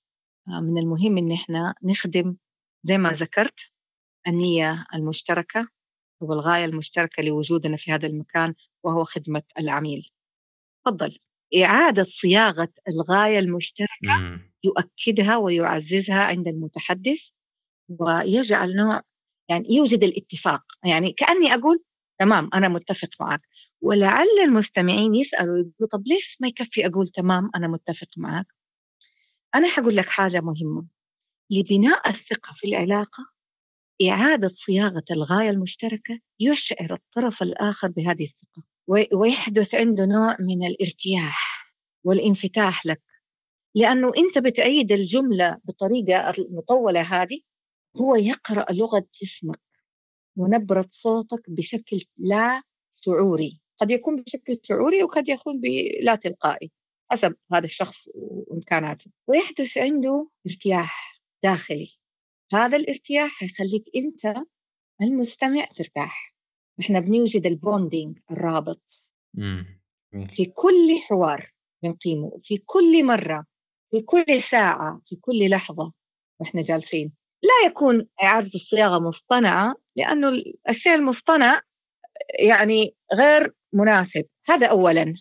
آه، 0.47 0.59
من 0.61 0.77
المهم 0.77 1.17
إن 1.17 1.31
إحنا 1.31 1.75
نخدم 1.83 2.37
زي 2.83 2.97
ما 2.97 3.09
ذكرت 3.09 3.53
النية 4.27 4.85
المشتركة 4.95 5.67
والغاية 6.21 6.65
المشتركة 6.65 7.23
لوجودنا 7.23 7.77
في 7.77 7.91
هذا 7.91 8.07
المكان 8.07 8.53
وهو 8.83 9.05
خدمة 9.05 9.43
العميل. 9.59 10.09
تفضل. 10.85 11.19
إعادة 11.63 12.05
صياغة 12.21 12.69
الغاية 12.87 13.39
المشتركة. 13.39 14.07
يؤكدها 14.63 15.37
ويعززها 15.37 16.23
عند 16.23 16.47
المتحدث 16.47 17.19
ويجعل 17.89 18.75
نوع 18.75 19.01
يعني 19.49 19.65
يوجد 19.75 20.03
الاتفاق. 20.03 20.63
يعني 20.85 21.11
كأني 21.13 21.53
أقول 21.53 21.83
تمام 22.19 22.49
أنا 22.53 22.67
متفق 22.67 23.09
معك. 23.19 23.41
ولعل 23.81 24.27
المستمعين 24.43 25.15
يسألوا 25.15 25.57
يقولوا 25.57 25.89
طب 25.91 26.03
ليش 26.07 26.37
ما 26.39 26.47
يكفي 26.47 26.85
أقول 26.87 27.07
تمام 27.07 27.51
أنا 27.55 27.67
متفق 27.67 28.07
معك؟ 28.17 28.45
أنا 29.55 29.67
حقول 29.69 29.95
لك 29.97 30.05
حاجة 30.09 30.41
مهمة. 30.41 30.85
لبناء 31.51 32.09
الثقة 32.09 32.53
في 32.57 32.67
العلاقة 32.67 33.25
إعادة 34.09 34.51
صياغة 34.65 35.03
الغاية 35.11 35.49
المشتركة 35.49 36.19
يشعر 36.39 36.93
الطرف 36.93 37.41
الآخر 37.41 37.87
بهذه 37.87 38.23
الثقة. 38.25 38.63
ويحدث 38.87 39.75
عنده 39.75 40.05
نوع 40.05 40.37
من 40.39 40.67
الارتياح 40.67 41.65
والانفتاح 42.03 42.85
لك. 42.85 43.01
لأنه 43.75 44.11
أنت 44.17 44.37
بتعيد 44.37 44.91
الجملة 44.91 45.57
بطريقة 45.63 46.29
المطولة 46.29 47.01
هذه 47.01 47.39
هو 47.97 48.15
يقرأ 48.15 48.71
لغة 48.71 49.05
جسمك 49.21 49.59
ونبرة 50.37 50.89
صوتك 50.91 51.49
بشكل 51.49 52.01
لا 52.17 52.61
شعوري. 53.01 53.61
قد 53.81 53.91
يكون 53.91 54.15
بشكل 54.21 54.59
شعوري 54.63 55.03
وقد 55.03 55.29
يكون 55.29 55.61
لا 56.01 56.15
تلقائي 56.15 56.71
حسب 57.11 57.35
هذا 57.53 57.65
الشخص 57.65 57.95
وإمكاناته. 58.15 59.11
ويحدث 59.27 59.77
عنده 59.77 60.29
ارتياح 60.47 61.21
داخلي. 61.43 61.97
هذا 62.53 62.77
الارتياح 62.77 63.31
حيخليك 63.31 63.85
أنت 63.95 64.37
المستمع 65.01 65.65
ترتاح. 65.65 66.34
إحنا 66.79 66.99
بنوجد 66.99 67.45
البوندينج 67.45 68.17
الرابط. 68.31 68.81
مم. 69.33 69.65
في 70.35 70.45
كل 70.45 70.99
حوار 71.09 71.51
بنقيمه 71.83 72.39
في 72.43 72.57
كل 72.57 73.03
مرة 73.03 73.45
في 73.91 74.01
كل 74.01 74.43
ساعة 74.51 75.01
في 75.05 75.15
كل 75.15 75.49
لحظة 75.49 75.91
وإحنا 76.39 76.61
جالسين. 76.61 77.11
لا 77.43 77.69
يكون 77.69 78.07
إعادة 78.23 78.51
الصياغة 78.55 78.99
مصطنعة 78.99 79.75
لأنه 79.95 80.29
الشيء 80.69 80.95
المصطنع 80.95 81.61
يعني 82.39 82.95
غير 83.13 83.53
مناسب. 83.73 84.25
هذا 84.45 84.67
أولا. 84.67 85.13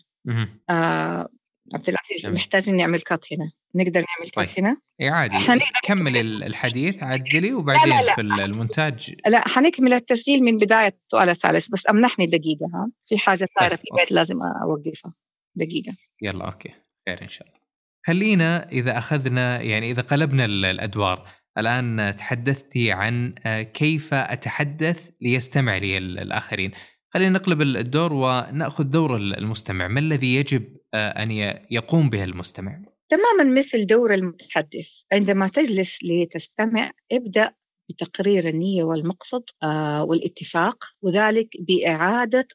آه 0.69 1.29
عبد 1.73 1.89
العزيز 1.89 2.25
محتاجين 2.35 2.77
نعمل 2.77 3.01
cut 3.01 3.19
هنا. 3.31 3.51
نقدر 3.75 3.99
نعمل 3.99 4.31
cut 4.35 4.47
طيب. 4.47 4.49
هنا؟ 4.57 4.77
اي 5.01 5.09
عادي. 5.09 5.35
كمل 5.83 6.43
الحديث 6.43 7.03
عدلي 7.03 7.53
وبعدين 7.53 7.93
لا 7.93 8.01
لا 8.01 8.05
لا. 8.05 8.15
في 8.15 8.21
المونتاج. 8.21 9.15
لا 9.27 9.47
حنكمل 9.47 9.93
التسجيل 9.93 10.43
من 10.43 10.57
بداية 10.57 10.95
السؤال 11.05 11.29
الثالث 11.29 11.65
بس 11.69 11.79
امنحني 11.89 12.25
دقيقه 12.25 12.65
ها؟ 12.73 12.91
في 13.09 13.17
حاجة 13.17 13.47
صايرة 13.59 13.75
طيب. 13.75 13.79
في 13.79 13.91
البيت 13.91 14.11
لازم 14.11 14.41
أوقفها. 14.41 15.13
دقيقة. 15.55 15.97
يلا 16.21 16.45
okay. 16.45 16.69
خير 17.09 17.21
إن 17.21 17.29
شاء 17.29 17.47
الله. 17.47 17.59
خلينا 18.07 18.69
إذا 18.69 18.97
أخذنا 18.97 19.61
يعني 19.61 19.91
إذا 19.91 20.01
قلبنا 20.01 20.45
الأدوار. 20.45 21.27
الآن 21.57 22.15
تحدثتي 22.17 22.91
عن 22.91 23.35
آه، 23.45 23.61
كيف 23.61 24.13
أتحدث 24.13 25.09
ليستمع 25.21 25.77
لي 25.77 25.97
الآخرين. 25.97 26.71
خلينا 27.13 27.39
نقلب 27.39 27.61
الدور 27.61 28.13
ونأخذ 28.13 28.83
دور 28.83 29.17
المستمع. 29.17 29.87
ما 29.87 29.99
الذي 29.99 30.35
يجب 30.35 30.63
آه، 30.93 31.09
أن 31.09 31.31
يقوم 31.71 32.09
به 32.09 32.23
المستمع؟ 32.23 32.81
تماما 33.15 33.61
مثل 33.61 33.85
دور 33.85 34.13
المتحدث. 34.13 34.85
عندما 35.11 35.47
تجلس 35.47 35.89
لتستمع 36.03 36.91
ابدأ 37.11 37.53
بتقرير 37.89 38.49
النية 38.49 38.83
والمقصد 38.83 39.43
آه، 39.63 40.03
والاتفاق 40.03 40.77
وذلك 41.01 41.47
بإعادة 41.59 42.47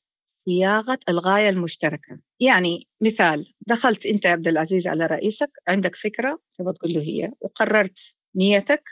صياغة 0.44 0.98
الغاية 1.08 1.48
المشتركة. 1.48 2.18
يعني 2.40 2.88
مثال 3.00 3.54
دخلت 3.60 4.06
أنت 4.06 4.24
يا 4.24 4.30
عبد 4.30 4.48
العزيز 4.48 4.86
على 4.86 5.06
رئيسك 5.06 5.50
عندك 5.68 5.96
فكرة 5.96 6.38
تبغى 6.58 6.72
تقول 6.72 6.92
له 6.92 7.00
هي 7.00 7.32
وقررت 7.40 7.94
نيتك 8.36 8.82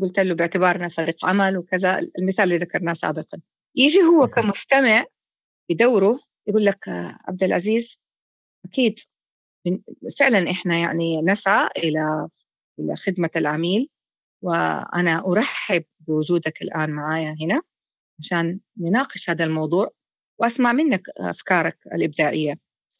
قلت 0.00 0.20
له 0.20 0.34
باعتبارنا 0.34 0.88
فريق 0.88 1.24
عمل 1.24 1.58
وكذا 1.58 1.98
المثال 2.18 2.44
اللي 2.44 2.56
ذكرناه 2.56 2.94
سابقا. 2.94 3.40
يجي 3.76 4.02
هو 4.02 4.26
كمستمع 4.26 5.04
بدوره 5.70 6.20
يقول 6.46 6.64
لك 6.64 6.88
عبد 7.28 7.42
العزيز 7.42 7.84
أكيد 8.64 8.94
فعلا 10.20 10.50
إحنا 10.50 10.78
يعني 10.78 11.22
نسعى 11.22 11.68
إلى 11.76 12.28
إلى 12.78 12.96
خدمة 12.96 13.30
العميل 13.36 13.88
وأنا 14.42 15.24
أرحب 15.26 15.84
بوجودك 16.08 16.62
الآن 16.62 16.90
معايا 16.90 17.36
هنا 17.40 17.62
عشان 18.20 18.60
نناقش 18.80 19.30
هذا 19.30 19.44
الموضوع 19.44 19.90
وأسمع 20.38 20.72
منك 20.72 21.02
أفكارك 21.18 21.78
الإبداعية. 21.94 22.54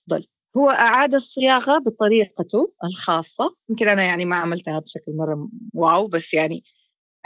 تفضل. 0.09 0.27
هو 0.57 0.71
أعاد 0.71 1.15
الصياغة 1.15 1.79
بطريقته 1.79 2.73
الخاصة. 2.85 3.57
يمكن 3.71 3.89
أنا 3.89 4.03
يعني 4.03 4.25
ما 4.25 4.37
عملتها 4.37 4.79
بشكل 4.79 5.17
مرة 5.17 5.49
واو 5.75 6.07
بس 6.07 6.35
يعني 6.35 6.65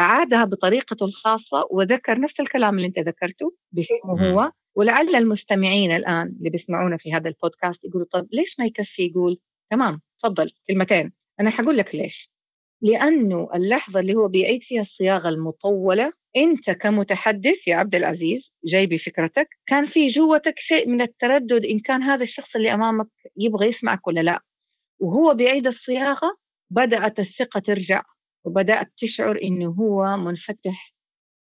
أعادها 0.02 0.44
بطريقته 0.44 1.04
الخاصة 1.04 1.66
وذكر 1.71 2.21
نفس 2.21 2.40
الكلام 2.40 2.76
اللي 2.76 2.87
أنت 2.87 2.99
ذكرته 2.99 3.52
باسمه 3.73 4.32
هو 4.32 4.50
ولعل 4.75 5.16
المستمعين 5.16 5.92
الآن 5.92 6.35
اللي 6.38 6.50
بيسمعونا 6.50 6.97
في 6.97 7.12
هذا 7.12 7.28
البودكاست 7.28 7.85
يقولوا 7.85 8.06
طب 8.12 8.28
ليش 8.32 8.54
ما 8.59 8.64
يكفي 8.66 9.02
يقول؟ 9.02 9.38
تمام 9.71 10.00
تفضل 10.23 10.50
كلمتين. 10.68 11.12
أنا 11.40 11.50
حقول 11.50 11.76
لك 11.78 11.94
ليش. 11.94 12.30
لأنه 12.82 13.49
اللحظة 13.54 14.00
اللي 14.00 14.14
هو 14.14 14.28
بيعيد 14.28 14.62
فيها 14.62 14.82
الصياغة 14.82 15.28
المطولة 15.28 16.12
أنت 16.37 16.71
كمتحدث 16.71 17.68
يا 17.68 17.76
عبد 17.76 17.94
العزيز 17.94 18.52
جاي 18.64 18.87
بفكرتك 18.87 19.49
كان 19.66 19.87
في 19.88 20.09
جوتك 20.09 20.54
شيء 20.59 20.88
من 20.88 21.02
التردد 21.02 21.64
إن 21.64 21.78
كان 21.80 22.02
هذا 22.02 22.25
الشخص 22.25 22.56
اللي 22.56 22.75
أمامك 22.75 23.06
يبغى 23.37 23.66
يسمعك 23.68 24.06
ولا 24.06 24.21
لا. 24.21 24.40
وهو 25.00 25.35
بيعيد 25.35 25.66
الصياغة 25.66 26.37
بدأت 26.71 27.18
الثقة 27.18 27.61
ترجع. 27.61 28.02
وبدأت 28.44 28.92
تشعر 28.99 29.38
إنه 29.42 29.71
هو 29.71 30.17
منفتح 30.17 30.95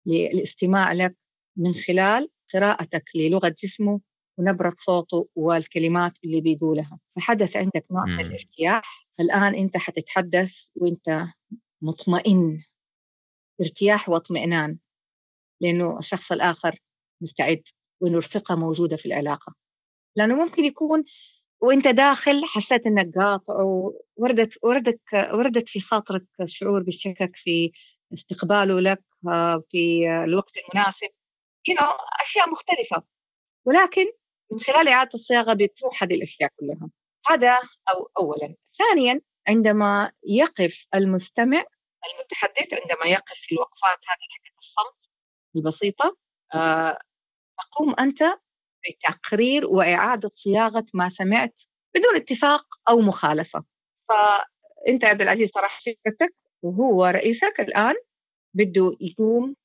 للاستماع 0.07 0.93
لك 0.93 1.17
من 1.57 1.75
خلال 1.75 2.29
قراءتك 2.55 3.05
للغة 3.15 3.55
جسمه 3.65 4.01
ونبرة 4.39 4.75
صوته 4.87 5.29
والكلمات 5.37 6.13
اللي 6.25 6.41
بيقولها. 6.41 6.99
فحدث 7.17 7.57
عندك 7.57 7.85
نوع 7.91 8.05
من 8.05 8.21
الارتياح 8.21 9.09
الآن 9.21 9.55
أنت 9.55 9.77
حتتحدث 9.77 10.51
وأنت 10.77 11.25
مطمئن. 11.83 12.63
ارتياح 13.61 14.09
واطمئنان 14.09 14.79
لأنه 15.61 15.99
الشخص 15.99 16.33
الآخر 16.33 16.79
مستعد 17.21 17.63
وإنه 18.01 18.19
الثقة 18.19 18.55
موجودة 18.55 18.97
في 18.97 19.07
العلاقة. 19.07 19.55
لأنه 20.17 20.35
ممكن 20.45 20.65
يكون 20.65 21.05
وأنت 21.61 21.89
داخل 21.89 22.43
حسيت 22.45 22.87
إنك 22.87 23.15
قاطع 23.19 23.55
وردت 24.17 24.51
وردت 24.63 25.01
وردت 25.15 25.65
في 25.69 25.81
خاطرك 25.81 26.23
شعور 26.47 26.83
بالشكك 26.83 27.31
في 27.35 27.73
استقباله 28.15 28.81
لك 28.81 29.03
آه، 29.29 29.63
في 29.71 30.09
الوقت 30.25 30.53
المناسب. 30.57 31.09
You 31.71 31.75
know, 31.75 31.95
أشياء 32.27 32.51
مختلفة. 32.51 33.03
ولكن 33.65 34.07
من 34.53 34.61
خلال 34.61 34.89
إعادة 34.89 35.11
الصياغة 35.15 35.53
بتروح 35.55 36.03
هذه 36.03 36.15
الأشياء 36.15 36.51
كلها. 36.61 36.91
هذا 37.27 37.59
أو 37.89 38.11
اولا. 38.19 38.55
ثانيا 38.79 39.21
عندما 39.49 40.13
يقف 40.27 40.75
المستمع 40.95 41.65
المتحدث 42.13 42.81
عندما 42.81 43.07
يقف 43.07 43.37
في 43.49 43.55
الوقفات 43.55 43.99
هذه 44.09 44.53
الصمت 44.59 44.99
البسيطة 45.57 46.17
آه 46.55 46.99
تقوم 47.59 47.95
أنت 48.01 48.23
بتقرير 48.89 49.67
وإعادة 49.67 50.31
صياغة 50.45 50.87
ما 50.95 51.11
سمعت 51.19 51.55
بدون 51.95 52.17
اتفاق 52.17 52.67
أو 52.89 53.01
مخالفة. 53.01 53.65
فأنت 54.09 55.05
عبد 55.05 55.23
العزيز 55.23 55.51
طرح 55.51 55.83
فكرتك 55.87 56.35
وهو 56.63 57.07
رئيسك 57.07 57.61
الآن 57.61 57.95
بده 58.55 58.97
يقوم 59.01 59.57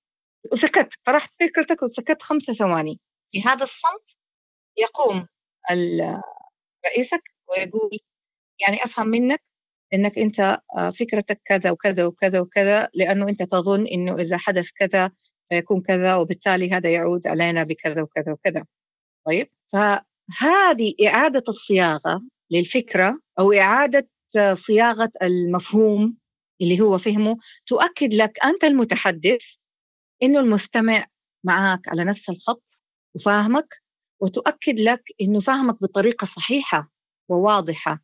وسكت 0.52 0.90
طرحت 1.06 1.32
فكرتك 1.40 1.84
وسكت 1.84 2.22
خمسة 2.22 2.54
ثواني. 2.54 3.00
في 3.32 3.42
هذا 3.42 3.64
الصمت 3.64 4.04
يقوم 4.78 5.28
رئيسك 6.86 7.22
ويقول 7.50 8.00
يعني 8.60 8.86
أفهم 8.86 9.08
منك 9.08 9.42
إنك 9.94 10.18
أنت 10.18 10.40
آه، 10.78 10.92
فكرتك 11.00 11.42
كذا 11.46 11.72
وكذا 11.72 12.06
وكذا 12.06 12.40
وكذا 12.40 12.90
لأنه 12.94 13.30
أنت 13.30 13.44
تظن 13.44 13.88
إنه 13.88 14.16
إذا 14.16 14.38
حدث 14.38 14.66
كذا 14.76 15.12
سيكون 15.50 15.82
كذا 15.82 16.16
وبالتالي 16.16 16.72
هذا 16.72 16.92
يعود 16.92 17.28
علينا 17.28 17.64
بكذا 17.64 18.02
وكذا 18.02 18.32
وكذا. 18.32 18.66
طيب 19.26 19.50
فهذه 19.74 20.96
إعادة 21.08 21.44
الصياغة 21.50 22.22
للفكرة 22.52 23.20
أو 23.40 23.54
إعادة 23.54 24.08
صياغة 24.68 25.12
المفهوم 25.22 26.18
اللي 26.62 26.82
هو 26.82 27.00
فهمه 27.00 27.38
تؤكد 27.68 28.14
لك 28.14 28.44
أنت 28.44 28.64
المتحدث 28.64 29.42
إنه 30.24 30.40
المستمع 30.40 31.06
معك 31.44 31.88
على 31.88 32.04
نفس 32.04 32.30
الخط 32.30 32.64
وفاهمك 33.16 33.68
وتؤكد 34.20 34.76
لك 34.80 35.04
إنه 35.22 35.42
فاهمك 35.42 35.82
بطريقة 35.82 36.28
صحيحة 36.36 36.92
وواضحة 37.30 38.04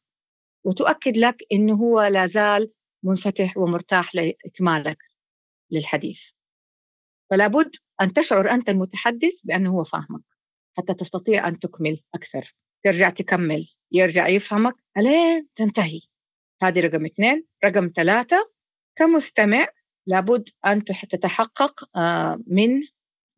وتؤكد 0.64 1.18
لك 1.18 1.38
إنه 1.52 1.74
هو 1.76 2.02
لا 2.02 2.28
زال 2.28 2.72
منفتح 3.04 3.58
ومرتاح 3.58 4.16
لإكمالك 4.16 4.98
للحديث. 5.72 6.18
فلا 7.30 7.48
بد 7.48 7.72
أن 8.02 8.14
تشعر 8.14 8.52
أنت 8.52 8.70
المتحدث 8.70 9.34
بأنه 9.44 9.72
هو 9.72 9.84
فاهمك. 9.84 10.22
حتى 10.80 10.94
تستطيع 10.94 11.48
أن 11.48 11.60
تكمل 11.60 12.02
أكثر 12.16 12.56
ترجع 12.84 13.10
تكمل 13.10 13.68
يرجع 13.92 14.28
يفهمك 14.28 14.76
ألين 14.98 15.48
تنتهي. 15.56 16.02
هذه 16.62 16.80
رقم 16.80 17.06
اثنين. 17.06 17.46
رقم 17.66 17.92
ثلاثة 17.96 18.50
كمستمع 18.96 19.68
لابد 20.08 20.50
أن 20.66 20.84
تتحقق 20.86 21.84
آه، 21.96 22.40
من 22.48 22.82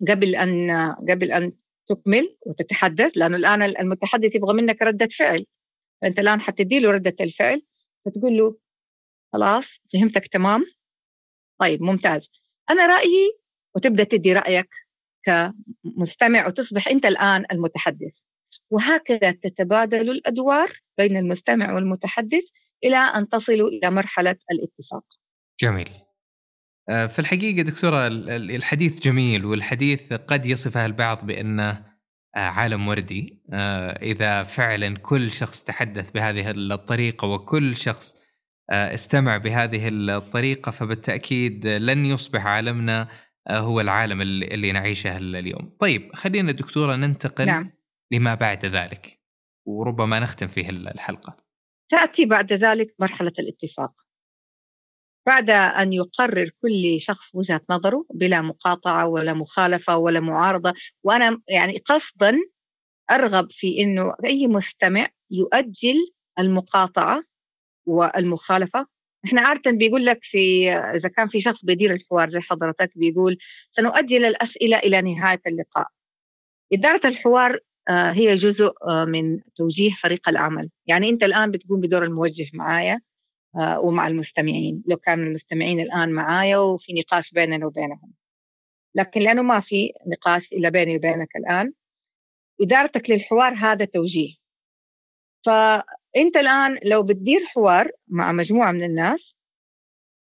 قبل 0.10 0.36
أن 0.36 0.72
قبل 1.10 1.32
أن 1.32 1.54
تكمل 1.90 2.38
وتتحدث 2.46 3.12
لأنه 3.16 3.38
الآن 3.38 3.62
المتحدث 3.62 4.36
يبغى 4.36 4.54
منك 4.54 4.82
ردة 4.82 5.10
فعل. 5.20 5.46
فأنت 6.02 6.20
الآن 6.20 6.42
حتدي 6.42 6.80
له 6.80 6.92
ردة 6.92 7.16
الفعل 7.22 7.62
فتقول 8.06 8.38
له 8.38 8.58
خلاص 9.34 9.66
فهمتك 9.94 10.28
تمام؟ 10.28 10.66
طيب 11.60 11.82
ممتاز. 11.82 12.30
أنا 12.70 12.86
رأيي 12.86 13.32
وتبدأ 13.76 14.04
تدي 14.04 14.34
رأيك 14.34 14.70
كمستمع 15.26 16.48
وتصبح 16.48 16.88
أنت 16.88 17.06
الآن 17.06 17.46
المتحدث. 17.52 18.14
وهكذا 18.70 19.32
تتبادل 19.32 20.10
الأدوار 20.10 20.82
بين 20.98 21.18
المستمع 21.18 21.74
والمتحدث 21.74 22.44
إلى 22.84 22.98
أن 22.98 23.30
تصلوا 23.30 23.70
إلى 23.70 23.92
مرحلة 23.92 24.38
الاتفاق. 24.52 25.04
جميل. 25.60 25.90
آه، 26.90 27.08
في 27.08 27.20
الحقيقة 27.20 27.62
دكتورة 27.62 28.08
الحديث 28.08 29.00
جميل 29.00 29.46
والحديث 29.46 30.14
قد 30.14 30.46
يصفه 30.46 30.86
البعض 30.86 31.26
بأنه 31.26 31.92
آه، 32.36 32.40
عالم 32.40 32.88
وردي. 32.88 33.42
آه، 33.54 33.92
إذا 34.02 34.44
فعلا 34.44 34.98
كل 34.98 35.32
شخص 35.32 35.64
تحدث 35.64 36.12
بهذه 36.12 36.52
الطريقة 36.52 37.28
وكل 37.28 37.78
شخص 37.78 38.22
استمع 38.72 39.38
بهذه 39.38 39.90
الطريقة 39.92 40.72
فبالتأكيد 40.72 41.68
لن 41.68 42.06
يصبح 42.06 42.48
عالمنا 42.48 43.08
هو 43.50 43.82
العالم 43.82 44.22
اللي 44.22 44.72
نعيشه 44.72 45.18
اليوم. 45.18 45.78
طيب 45.80 46.16
خلينا 46.16 46.52
دكتورة 46.52 46.96
ننتقل 46.96 47.46
نعم. 47.46 47.72
لما 48.12 48.36
بعد 48.36 48.66
ذلك 48.66 49.20
وربما 49.66 50.20
نختم 50.20 50.48
فيه 50.48 50.70
الحلقة. 50.70 51.38
تأتي 51.92 52.26
بعد 52.26 52.54
ذلك 52.54 52.96
مرحلة 53.00 53.34
الاتفاق. 53.40 53.92
بعد 55.28 55.50
أن 55.50 55.94
يقرر 55.94 56.50
كل 56.62 57.00
شخص 57.02 57.26
وجهة 57.34 57.62
نظره 57.70 58.06
بلا 58.14 58.42
مقاطعة 58.42 59.08
ولا 59.08 59.34
مخالفة 59.34 59.98
ولا 59.98 60.20
معارضة 60.20 60.74
وأنا 61.04 61.42
يعني 61.48 61.78
قصدا 61.78 62.38
أرغب 63.12 63.48
في 63.52 63.82
أنه 63.82 64.16
أي 64.26 64.48
مستمع 64.48 65.08
يؤجل 65.32 66.12
المقاطعة 66.40 67.24
والمخالفة 67.86 68.88
إحنا 69.26 69.42
عادة 69.42 69.72
بيقول 69.72 70.06
لك 70.06 70.20
في 70.22 70.72
إذا 70.72 71.10
كان 71.10 71.28
في 71.28 71.42
شخص 71.42 71.66
بيدير 71.66 71.94
الحوار 71.94 72.32
زي 72.32 72.40
حضرتك 72.40 72.92
بيقول 72.96 73.38
سنؤجل 73.78 74.26
الأسئلة 74.26 74.78
إلى 74.78 75.02
نهاية 75.02 75.42
اللقاء. 75.48 75.88
إدارة 76.74 77.08
الحوار 77.08 77.60
آه، 77.90 78.12
هي 78.12 78.36
جزء 78.36 78.72
آه، 78.88 79.06
من 79.06 79.40
توجيه 79.56 79.92
فريق 80.04 80.30
العمل. 80.30 80.70
يعني 80.88 81.10
أنت 81.10 81.24
الآن 81.24 81.52
بتقوم 81.52 81.82
بدور 81.82 82.04
الموجه 82.04 82.50
معايا 82.54 83.02
آه، 83.56 83.80
ومع 83.80 84.08
المستمعين. 84.08 84.84
لو 84.88 84.98
كان 84.98 85.28
المستمعين 85.28 85.80
الآن 85.80 86.12
معايا 86.12 86.58
وفي 86.58 86.94
نقاش 86.94 87.32
بيننا 87.32 87.66
وبينهم. 87.66 88.14
لكن 88.96 89.22
لأنه 89.22 89.42
ما 89.42 89.60
في 89.62 89.92
نقاش 90.08 90.44
إلا 90.54 90.70
بيني 90.70 90.96
وبينك 90.98 91.36
الآن 91.36 91.74
إدارتك 92.62 93.10
للحوار 93.10 93.54
هذا 93.54 93.86
توجيه. 93.86 94.36
فأنت 96.15 96.38
الآن 96.38 96.80
لو 96.84 97.04
بتدير 97.04 97.45
حوار 97.45 97.91
مع 98.08 98.32
مجموعة 98.32 98.71
من 98.71 98.84
الناس 98.84 99.36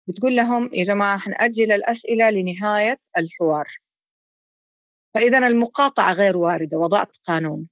بتقول 0.07 0.35
لهم 0.35 0.69
يا 0.73 0.85
جماعة 0.85 1.17
حنأجل 1.19 1.71
الأسئلة 1.71 2.29
لنهاية 2.29 2.99
الحوار. 3.17 3.67
فإذا 5.13 5.37
المقاطعة 5.47 6.13
غير 6.13 6.37
واردة 6.37 6.77
وضعت 6.77 7.07
قانون. 7.27 7.69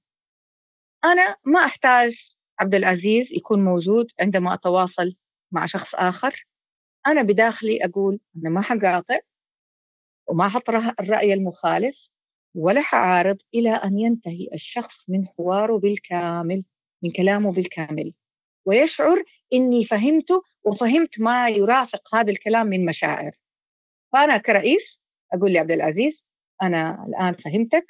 أنا 1.04 1.36
ما 1.44 1.64
أحتاج 1.64 2.14
عبد 2.60 2.74
العزيز 2.74 3.26
يكون 3.32 3.64
موجود 3.64 4.06
عندما 4.20 4.54
أتواصل 4.54 5.14
مع 5.52 5.66
شخص 5.66 5.94
آخر. 5.94 6.46
أنا 7.06 7.22
بداخلي 7.22 7.84
أقول 7.84 8.20
أنا 8.36 8.50
ما 8.50 8.62
حقاطع 8.62 9.18
وما 10.28 10.48
حطرح 10.48 10.94
الرأي 11.00 11.34
المخالف 11.34 11.96
ولا 12.54 12.80
حعارض 12.82 13.38
إلى 13.54 13.70
أن 13.70 13.98
ينتهي 13.98 14.48
الشخص 14.54 14.94
من 15.08 15.26
حواره 15.28 15.78
بالكامل. 15.78 16.64
من 17.04 17.10
كلامه 17.12 17.52
بالكامل. 17.52 18.12
ويشعر 18.66 19.24
إني 19.52 19.84
فهمته 19.84 20.42
وفهمت 20.64 21.20
ما 21.20 21.48
يرافق 21.48 22.14
هذا 22.14 22.30
الكلام 22.30 22.66
من 22.66 22.84
مشاعر. 22.86 23.32
فأنا 24.12 24.36
كرئيس 24.38 24.82
أقول 25.34 25.52
لعبد 25.52 25.70
العزيز 25.70 26.14
أنا 26.62 27.04
الآن 27.08 27.34
فهمتك 27.34 27.86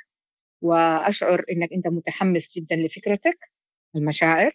وأشعر 0.63 1.45
إنك 1.51 1.73
أنت 1.73 1.89
متحمس 1.89 2.43
جدا 2.57 2.77
لفكرتك 2.77 3.39
المشاعر. 3.97 4.53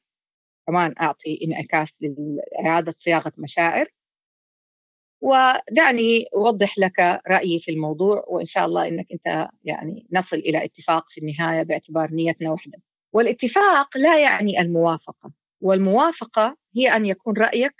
كمان 0.67 0.95
أعطي 1.02 1.39
انعكاس 1.45 1.89
لإعادة 2.02 2.95
صياغة 3.06 3.34
مشاعر. 3.38 3.88
ودعني 5.22 6.26
أوضح 6.36 6.78
لك 6.80 7.22
رأيي 7.28 7.60
في 7.60 7.72
الموضوع 7.72 8.26
وإن 8.28 8.48
شاء 8.48 8.65
الله 8.65 8.88
إنك 8.88 9.08
أنت 9.12 9.50
يعني 9.63 10.08
نصل 10.12 10.36
إلى 10.36 10.65
اتفاق 10.65 11.06
في 11.10 11.22
النهاية 11.22 11.63
باعتبار 11.63 12.12
نيتنا 12.12 12.52
واحدة 12.52 12.80
والاتفاق 13.13 13.98
لا 13.98 14.22
يعني 14.22 14.62
الموافقة 14.62 15.32
والموافقة 15.62 16.58
هي 16.76 16.95
أن 16.95 17.06
يكون 17.06 17.38
رأيك 17.38 17.76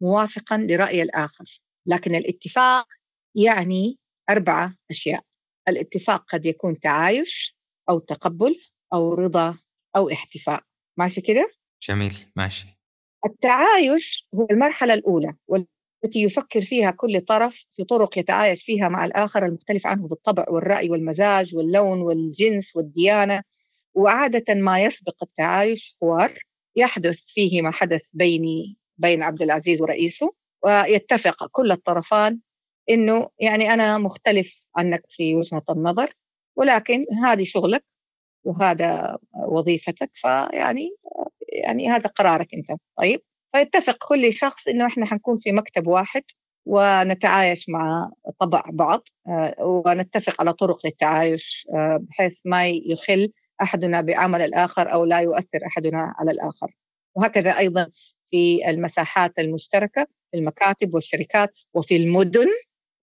موافقا 0.00 0.56
لرأي 0.56 1.02
الآخر 1.02 1.60
لكن 1.86 2.14
الاتفاق 2.14 2.86
يعني 3.34 3.98
أربعة 4.30 4.74
أشياء. 4.90 5.22
الاتفاق 5.68 6.24
قد 6.32 6.46
يكون 6.46 6.80
تعايش 6.80 7.56
أو 7.88 7.98
تقبل 7.98 8.60
أو 8.92 9.14
رضا 9.14 9.58
أو 9.96 10.10
احتفاء. 10.10 10.62
ماشي 10.96 11.20
كده؟ 11.20 11.50
جميل 11.82 12.12
ماشي. 12.36 12.66
التعايش 13.26 14.28
هو 14.34 14.46
المرحلة 14.50 14.94
الأولى 14.94 15.34
والتي 15.48 16.18
يفكر 16.22 16.64
فيها 16.64 16.90
كل 16.90 17.20
طرف 17.20 17.54
في 17.76 17.84
طرق 17.84 18.18
يتعايش 18.18 18.64
فيها 18.64 18.88
مع 18.88 19.04
الآخر 19.04 19.46
المختلف 19.46 19.86
عنه 19.86 20.08
بالطبع 20.08 20.44
والرأي 20.48 20.90
والمزاج 20.90 21.54
واللون 21.54 22.00
والجنس 22.00 22.76
والديانة. 22.76 23.42
وعادة 23.94 24.54
ما 24.54 24.80
يسبق 24.84 25.22
التعايش 25.22 25.96
حوار 26.00 26.38
يحدث 26.76 27.16
فيه 27.34 27.62
ما 27.62 27.70
حدث 27.70 28.02
بيني 28.12 28.76
بين 28.98 29.22
عبد 29.22 29.42
العزيز 29.42 29.80
ورئيسه 29.80 30.34
ويتفق 30.64 31.46
كل 31.46 31.72
الطرفان 31.72 32.38
إنه 32.90 33.28
يعني 33.38 33.74
أنا 33.74 33.98
مختلف 33.98 34.46
عنك 34.76 35.02
في 35.16 35.34
وجهة 35.34 35.62
النظر 35.70 36.14
ولكن 36.56 37.06
هذه 37.24 37.44
شغلك 37.44 37.84
وهذا 38.44 39.18
وظيفتك 39.48 40.10
فيعني 40.14 40.90
يعني 41.48 41.90
هذا 41.90 42.06
قرارك 42.06 42.54
أنت. 42.54 42.80
طيب؟ 42.98 43.20
فيتفق 43.52 43.96
كل 44.08 44.34
شخص 44.34 44.68
إنه 44.68 44.86
إحنا 44.86 45.06
حنكون 45.06 45.38
في 45.42 45.52
مكتب 45.52 45.86
واحد 45.86 46.22
ونتعايش 46.66 47.64
مع 47.68 48.10
طبع 48.40 48.64
بعض 48.72 49.02
آه، 49.28 49.54
ونتفق 49.60 50.40
على 50.40 50.52
طرق 50.52 50.86
للتعايش 50.86 51.66
آه، 51.74 52.00
بحيث 52.02 52.32
ما 52.44 52.68
يخل 52.68 53.32
أحدنا 53.62 54.00
بعمل 54.00 54.42
الآخر 54.42 54.92
أو 54.92 55.04
لا 55.04 55.18
يؤثر 55.18 55.66
أحدنا 55.66 56.14
على 56.18 56.30
الآخر. 56.30 56.70
وهكذا 57.14 57.58
أيضا 57.58 57.90
في 58.30 58.70
المساحات 58.70 59.38
المشتركة 59.38 60.06
في 60.30 60.38
المكاتب 60.38 60.94
والشركات 60.94 61.50
وفي 61.74 61.96
المدن 61.96 62.46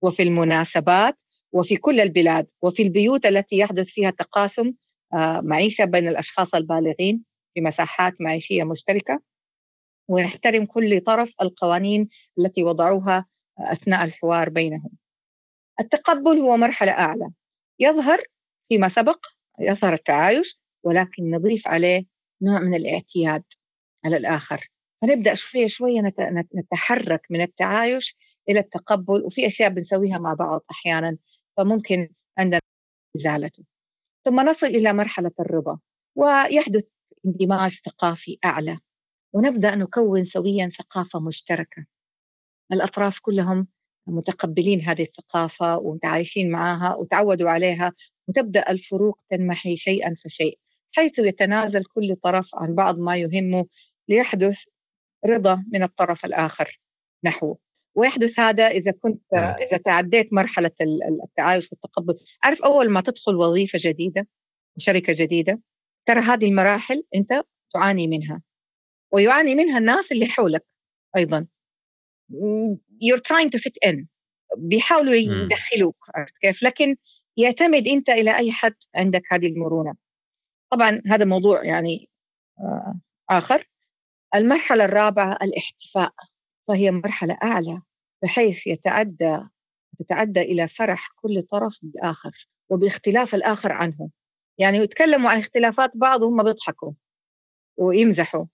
وفي 0.02 0.24
المناسبات 0.24 1.16
وفي 1.52 1.76
كل 1.78 2.00
البلاد 2.00 2.48
وفي 2.62 2.84
البيوت 2.84 3.26
التي 3.26 3.58
يحدث 3.58 3.88
فيها 3.88 4.12
تقاسم 4.12 4.74
آه، 5.14 5.42
معيشة 5.42 5.86
بين 5.86 6.08
الأشخاص 6.08 6.48
البالغين 6.56 7.24
في 7.54 7.62
مساحات 7.62 8.22
معيشية 8.22 8.64
مشتركة. 8.64 9.20
ونحترم 10.08 10.66
كل 10.66 11.02
طرف 11.02 11.30
القوانين 11.42 12.10
التي 12.40 12.64
وضعوها 12.64 13.26
أثناء 13.60 14.04
الحوار 14.04 14.50
بينهم. 14.50 14.92
التقبل 15.80 16.40
هو 16.40 16.58
مرحلة 16.58 16.92
أعلى. 16.92 17.30
يظهر 17.80 18.24
فيما 18.70 18.90
سبق 18.96 19.20
يظهر 19.60 19.94
التعايش 19.94 20.60
ولكن 20.84 21.32
نضيف 21.32 21.68
عليه 21.68 22.06
نوع 22.42 22.60
من 22.60 22.76
الاعتياد 22.76 23.44
على 24.06 24.18
الآخر. 24.18 24.70
فنبدأ 25.02 25.36
شوية 25.36 25.68
شوية 25.68 26.02
نتحرك 26.56 27.22
من 27.30 27.42
التعايش 27.42 28.16
إلى 28.50 28.60
التقبل 28.60 29.22
وفي 29.26 29.48
أشياء 29.48 29.70
بنسويها 29.70 30.18
مع 30.18 30.34
بعض 30.34 30.62
أحيانا 30.72 31.18
فممكن 31.58 32.10
عندنا 32.38 32.60
إزالته. 33.18 33.64
ثم 34.26 34.40
نصل 34.40 34.66
إلى 34.66 34.94
مرحلة 34.94 35.32
الرضا 35.40 35.80
ويحدث 36.16 36.84
اندماج 37.26 37.80
ثقافي 37.86 38.38
أعلى 38.46 38.80
ونبدأ 39.34 39.76
نكون 39.76 40.26
سويا 40.26 40.72
ثقافة 40.80 41.20
مشتركة. 41.20 41.86
الأطراف 42.72 43.20
كلهم 43.22 43.68
متقبلين 44.08 44.82
هذه 44.82 45.02
الثقافة 45.02 45.78
ومتعايشين 45.78 46.52
معها 46.52 46.96
وتعودوا 46.96 47.50
عليها 47.50 47.94
وتبدأ 48.30 48.70
الفروق 48.70 49.20
تنمحي 49.30 49.78
شيئا 49.78 50.16
فشيء 50.24 50.60
حيث 50.92 51.20
يتنازل 51.20 51.84
كل 51.84 52.16
طرف 52.16 52.48
عن 52.54 52.76
بعض 52.76 53.00
ما 53.00 53.18
يهمه 53.18 53.66
ليحدث 54.08 54.58
رضا 55.26 55.64
من 55.72 55.84
الطرف 55.84 56.26
الآخر 56.26 56.80
نحوه 57.24 57.58
ويحدث 57.96 58.40
هذا 58.40 58.68
إذا 58.68 58.92
كنت 58.92 59.22
نعم. 59.34 59.56
إذا 59.62 59.78
تعديت 59.78 60.34
مرحلة 60.34 60.72
التعايش 61.24 61.72
والتقبل. 61.72 62.20
عارف 62.44 62.62
أول 62.62 62.90
ما 62.90 63.02
تدخل 63.02 63.36
وظيفة 63.36 63.80
جديدة 63.84 64.28
وشركة 64.78 65.14
جديدة 65.14 65.60
ترى 66.06 66.20
هذه 66.20 66.46
المراحل 66.46 67.04
أنت 67.16 67.42
تعاني 67.74 68.08
منها. 68.08 68.42
ويعاني 69.12 69.56
منها 69.56 69.78
الناس 69.78 70.06
اللي 70.12 70.26
حولك 70.26 70.66
أيضا. 71.18 71.48
you're 73.02 73.22
trying 73.28 73.50
to 73.50 73.60
fit 73.60 73.90
in. 73.90 74.06
بيحاولوا 74.58 75.16
يدخلوك 75.16 75.96
عرفت 76.16 76.38
كيف؟ 76.42 76.64
لكن 76.64 76.96
يعتمد 77.38 77.88
أنت 77.88 78.10
إلى 78.10 78.38
أي 78.38 78.52
حد 78.52 78.76
عندك 78.96 79.22
هذه 79.32 79.48
المرونة. 79.48 79.96
طبعا 80.72 81.02
هذا 81.08 81.26
موضوع 81.26 81.66
يعني 81.66 82.10
آه، 82.60 83.00
آخر. 83.30 83.70
المرحلة 84.36 84.86
الرابعة 84.86 85.38
الاحتفاء 85.42 86.14
فهي 86.68 86.92
مرحلة 86.92 87.38
أعلى 87.44 87.82
بحيث 88.24 88.68
يتعدى 88.68 89.40
تتعدى 90.00 90.42
إلى 90.42 90.68
فرح 90.70 91.12
كل 91.16 91.44
طرف 91.52 91.74
بالآخر 91.82 92.48
وباختلاف 92.70 93.36
الآخر 93.36 93.72
عنه. 93.72 94.10
يعني 94.58 94.78
يتكلموا 94.78 95.30
عن 95.32 95.40
اختلافات 95.40 95.92
بعض 95.96 96.22
وهم 96.22 96.44
بيضحكوا 96.44 96.92
ويمزحوا. 97.78 98.46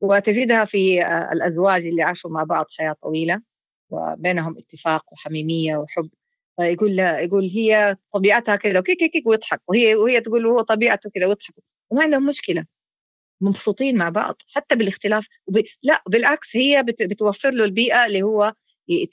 وتجدها 0.00 0.64
في 0.64 1.02
آه، 1.04 1.32
الأزواج 1.32 1.86
اللي 1.86 2.02
عاشوا 2.02 2.30
مع 2.30 2.44
بعض 2.44 2.66
حياة 2.78 2.96
طويلة 3.02 3.42
وبينهم 3.90 4.58
اتفاق 4.58 5.12
وحميمية 5.12 5.76
وحب. 5.76 6.10
فيقول 6.56 6.98
يقول 6.98 7.44
هي 7.44 7.96
طبيعتها 8.14 8.56
كذا 8.56 8.78
وكيك 8.78 8.98
كيك 8.98 9.26
ويضحك. 9.26 9.60
وهي 9.68 9.94
وهي 9.94 10.20
تقول 10.20 10.46
هو 10.46 10.60
طبيعته 10.60 11.10
كذا 11.10 11.26
ويضحك. 11.26 11.54
وما 11.90 12.02
عندهم 12.02 12.26
مشكلة. 12.26 12.64
مبسوطين 13.40 13.96
مع 13.96 14.08
بعض 14.08 14.36
حتى 14.54 14.74
بالاختلاف. 14.76 15.24
وب... 15.46 15.62
لا 15.82 16.02
بالعكس 16.08 16.48
هي 16.52 16.82
بت... 16.82 17.02
بتوفر 17.02 17.50
له 17.50 17.64
البيئة 17.64 18.06
اللي 18.06 18.22
هو 18.22 18.52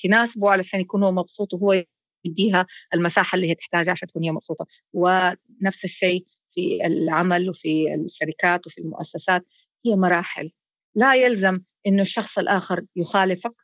تناسبه 0.04 0.50
علشان 0.52 0.80
يكون 0.80 1.04
هو 1.04 1.12
مبسوط 1.12 1.54
وهو 1.54 1.84
يديها 2.26 2.68
المساحة 2.94 3.36
اللي 3.36 3.50
هي 3.50 3.56
تحتاجها 3.56 3.92
عشان 3.92 4.08
تكون 4.08 4.24
هي 4.24 4.32
مبسوطة. 4.32 4.66
ونفس 4.94 5.86
الشيء 5.86 6.26
في 6.54 6.86
العمل 6.86 7.50
وفي 7.50 7.94
الشركات 7.94 8.68
وفي 8.68 8.82
المؤسسات. 8.82 9.46
هي 9.86 9.96
مراحل. 9.96 10.52
لا 10.96 11.16
يلزم 11.16 11.60
إنه 11.88 12.04
الشخص 12.04 12.38
الآخر 12.38 12.86
يخالفك. 12.96 13.63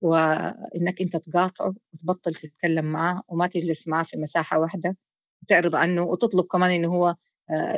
وإنك 0.00 1.00
أنت 1.00 1.16
تقاطعه 1.16 1.74
وتبطل 1.94 2.34
تتكلم 2.34 2.84
معاه 2.84 3.22
وما 3.28 3.46
تجلس 3.46 3.88
معاه 3.88 4.04
في 4.04 4.16
مساحة 4.16 4.58
واحدة 4.58 4.96
وتعرض 5.42 5.74
عنه 5.74 6.02
وتطلب 6.02 6.44
كمان 6.46 6.70
إنه 6.70 6.88
هو 6.88 7.16
آه، 7.50 7.76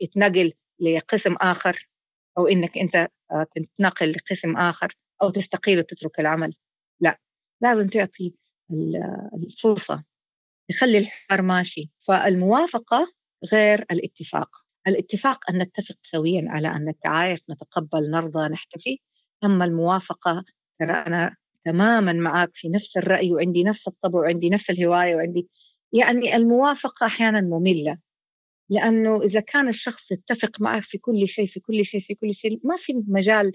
يتنقل 0.00 0.52
لقسم 0.80 1.34
آخر 1.40 1.88
أو 2.38 2.46
إنك 2.46 2.78
أنت 2.78 3.08
آه، 3.32 3.46
تنتقل 3.54 4.12
لقسم 4.12 4.56
آخر 4.56 4.96
أو 5.22 5.30
تستقيل 5.30 5.78
وتترك 5.78 6.20
العمل. 6.20 6.54
لا 7.00 7.18
لازم 7.60 7.88
تعطي 7.88 8.34
الفرصة 9.34 10.04
تخلي 10.70 10.98
الحوار 10.98 11.42
ماشي. 11.42 11.90
فالموافقة 12.08 13.12
غير 13.52 13.86
الاتفاق. 13.90 14.50
الاتفاق 14.86 15.50
أن 15.50 15.58
نتفق 15.62 15.96
سويا 16.12 16.44
على 16.48 16.68
أن 16.68 16.84
نتعايش 16.88 17.40
نتقبل 17.50 18.10
نرضى 18.10 18.48
نحتفي 18.48 18.98
أما 19.44 19.64
الموافقة 19.64 20.44
ترى 20.80 20.92
أنا 20.92 21.36
تماما 21.68 22.12
معك 22.12 22.50
في 22.54 22.68
نفس 22.68 22.96
الرأي 22.96 23.32
وعندي 23.32 23.64
نفس 23.64 23.88
الطبع 23.88 24.18
وعندي 24.18 24.50
نفس 24.50 24.70
الهواية 24.70 25.16
وعندي 25.16 25.48
يعني 25.92 26.36
الموافقة 26.36 27.06
أحيانا 27.06 27.40
مملة. 27.40 27.98
لأنه 28.70 29.22
إذا 29.22 29.40
كان 29.40 29.68
الشخص 29.68 30.02
يتفق 30.10 30.60
معك 30.60 30.82
في 30.82 30.98
كل 30.98 31.28
شيء 31.28 31.46
في 31.46 31.60
كل 31.60 31.84
شيء 31.84 32.00
في 32.00 32.14
كل 32.14 32.34
شيء 32.34 32.60
ما 32.64 32.76
في 32.86 32.92
مجال 33.08 33.52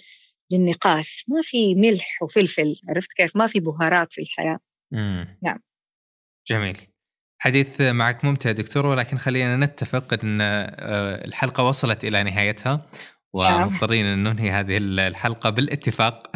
للنقاش 0.51 1.25
ما 1.27 1.41
في 1.43 1.75
ملح 1.75 2.23
وفلفل 2.23 2.75
عرفت 2.89 3.07
كيف؟ 3.17 3.35
ما 3.35 3.47
في 3.47 3.59
بهارات 3.59 4.07
في 4.11 4.21
الحياة. 4.21 4.59
مم. 4.91 5.37
نعم. 5.43 5.59
جميل. 6.47 6.77
حديث 7.39 7.81
معك 7.81 8.25
ممتع 8.25 8.51
دكتور 8.51 8.85
ولكن 8.85 9.17
خلينا 9.17 9.57
نتفق 9.57 10.13
إن 10.23 10.41
آه، 10.41 11.25
الحلقة 11.25 11.67
وصلت 11.67 12.05
إلى 12.05 12.23
نهايتها. 12.23 12.85
ومضطرين 13.33 14.05
أن 14.05 14.23
ننهي 14.23 14.51
هذه 14.51 14.77
الحلقة 14.77 15.49
بالاتفاق. 15.49 16.31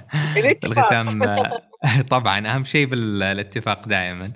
الختام 0.64 1.22
طبعا 2.10 2.48
أهم 2.48 2.64
شيء 2.64 2.86
بالاتفاق 2.86 3.88
دائما. 3.88 4.32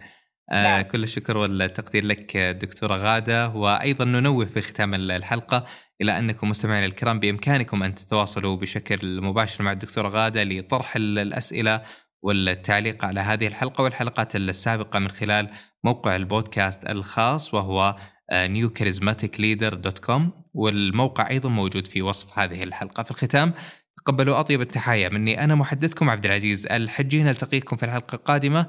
آه 0.50 0.62
نعم. 0.64 0.82
كل 0.82 1.02
الشكر 1.02 1.36
والتقدير 1.36 2.04
لك 2.04 2.36
دكتورة 2.36 2.96
غادة. 2.96 3.48
وأيضا 3.48 4.04
ننوه 4.04 4.44
في 4.44 4.60
ختام 4.60 4.94
الحلقة. 4.94 5.66
إلى 6.00 6.18
أنكم 6.18 6.48
مستمعينا 6.48 6.86
الكرام 6.86 7.20
بإمكانكم 7.20 7.82
أن 7.82 7.94
تتواصلوا 7.94 8.56
بشكل 8.56 9.20
مباشر 9.20 9.64
مع 9.64 9.72
الدكتورة 9.72 10.08
غادة 10.08 10.44
لطرح 10.44 10.96
الأسئلة 10.96 11.82
والتعليق 12.22 13.04
على 13.04 13.20
هذه 13.20 13.46
الحلقة 13.46 13.84
والحلقات 13.84 14.36
السابقة 14.36 14.98
من 14.98 15.10
خلال 15.10 15.50
موقع 15.84 16.16
البودكاست 16.16 16.90
الخاص 16.90 17.54
وهو 17.54 17.96
newcharismaticleader.com 18.32 20.20
والموقع 20.54 21.30
أيضا 21.30 21.48
موجود 21.48 21.86
في 21.86 22.02
وصف 22.02 22.38
هذه 22.38 22.62
الحلقة 22.62 23.02
في 23.02 23.10
الختام 23.10 23.52
تقبلوا 23.96 24.40
أطيب 24.40 24.60
التحايا 24.60 25.08
مني 25.08 25.44
أنا 25.44 25.54
محدثكم 25.54 26.10
عبد 26.10 26.26
العزيز 26.26 26.66
الحجي 26.66 27.22
نلتقيكم 27.22 27.76
في 27.76 27.82
الحلقة 27.82 28.14
القادمة 28.14 28.66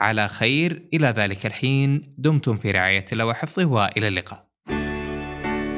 على 0.00 0.28
خير 0.28 0.88
إلى 0.94 1.06
ذلك 1.06 1.46
الحين 1.46 2.14
دمتم 2.18 2.56
في 2.56 2.70
رعاية 2.70 3.04
الله 3.12 3.26
وحفظه 3.26 3.64
وإلى 3.64 4.08
اللقاء. 4.08 4.46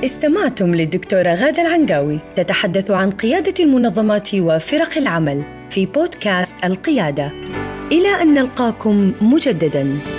استمعتم 0.05 0.75
للدكتورة 0.75 1.35
غادة 1.35 1.63
العنقاوي 1.63 2.19
تتحدث 2.37 2.91
عن 2.91 3.11
قيادة 3.11 3.65
المنظمات 3.65 4.35
وفرق 4.35 4.99
العمل 4.99 5.69
في 5.71 5.87
بودكاست 5.87 6.65
القيادة. 6.65 7.33
إلى 7.93 8.23
أن 8.23 8.35
نلقاكم 8.35 9.13
مجددا. 9.21 10.16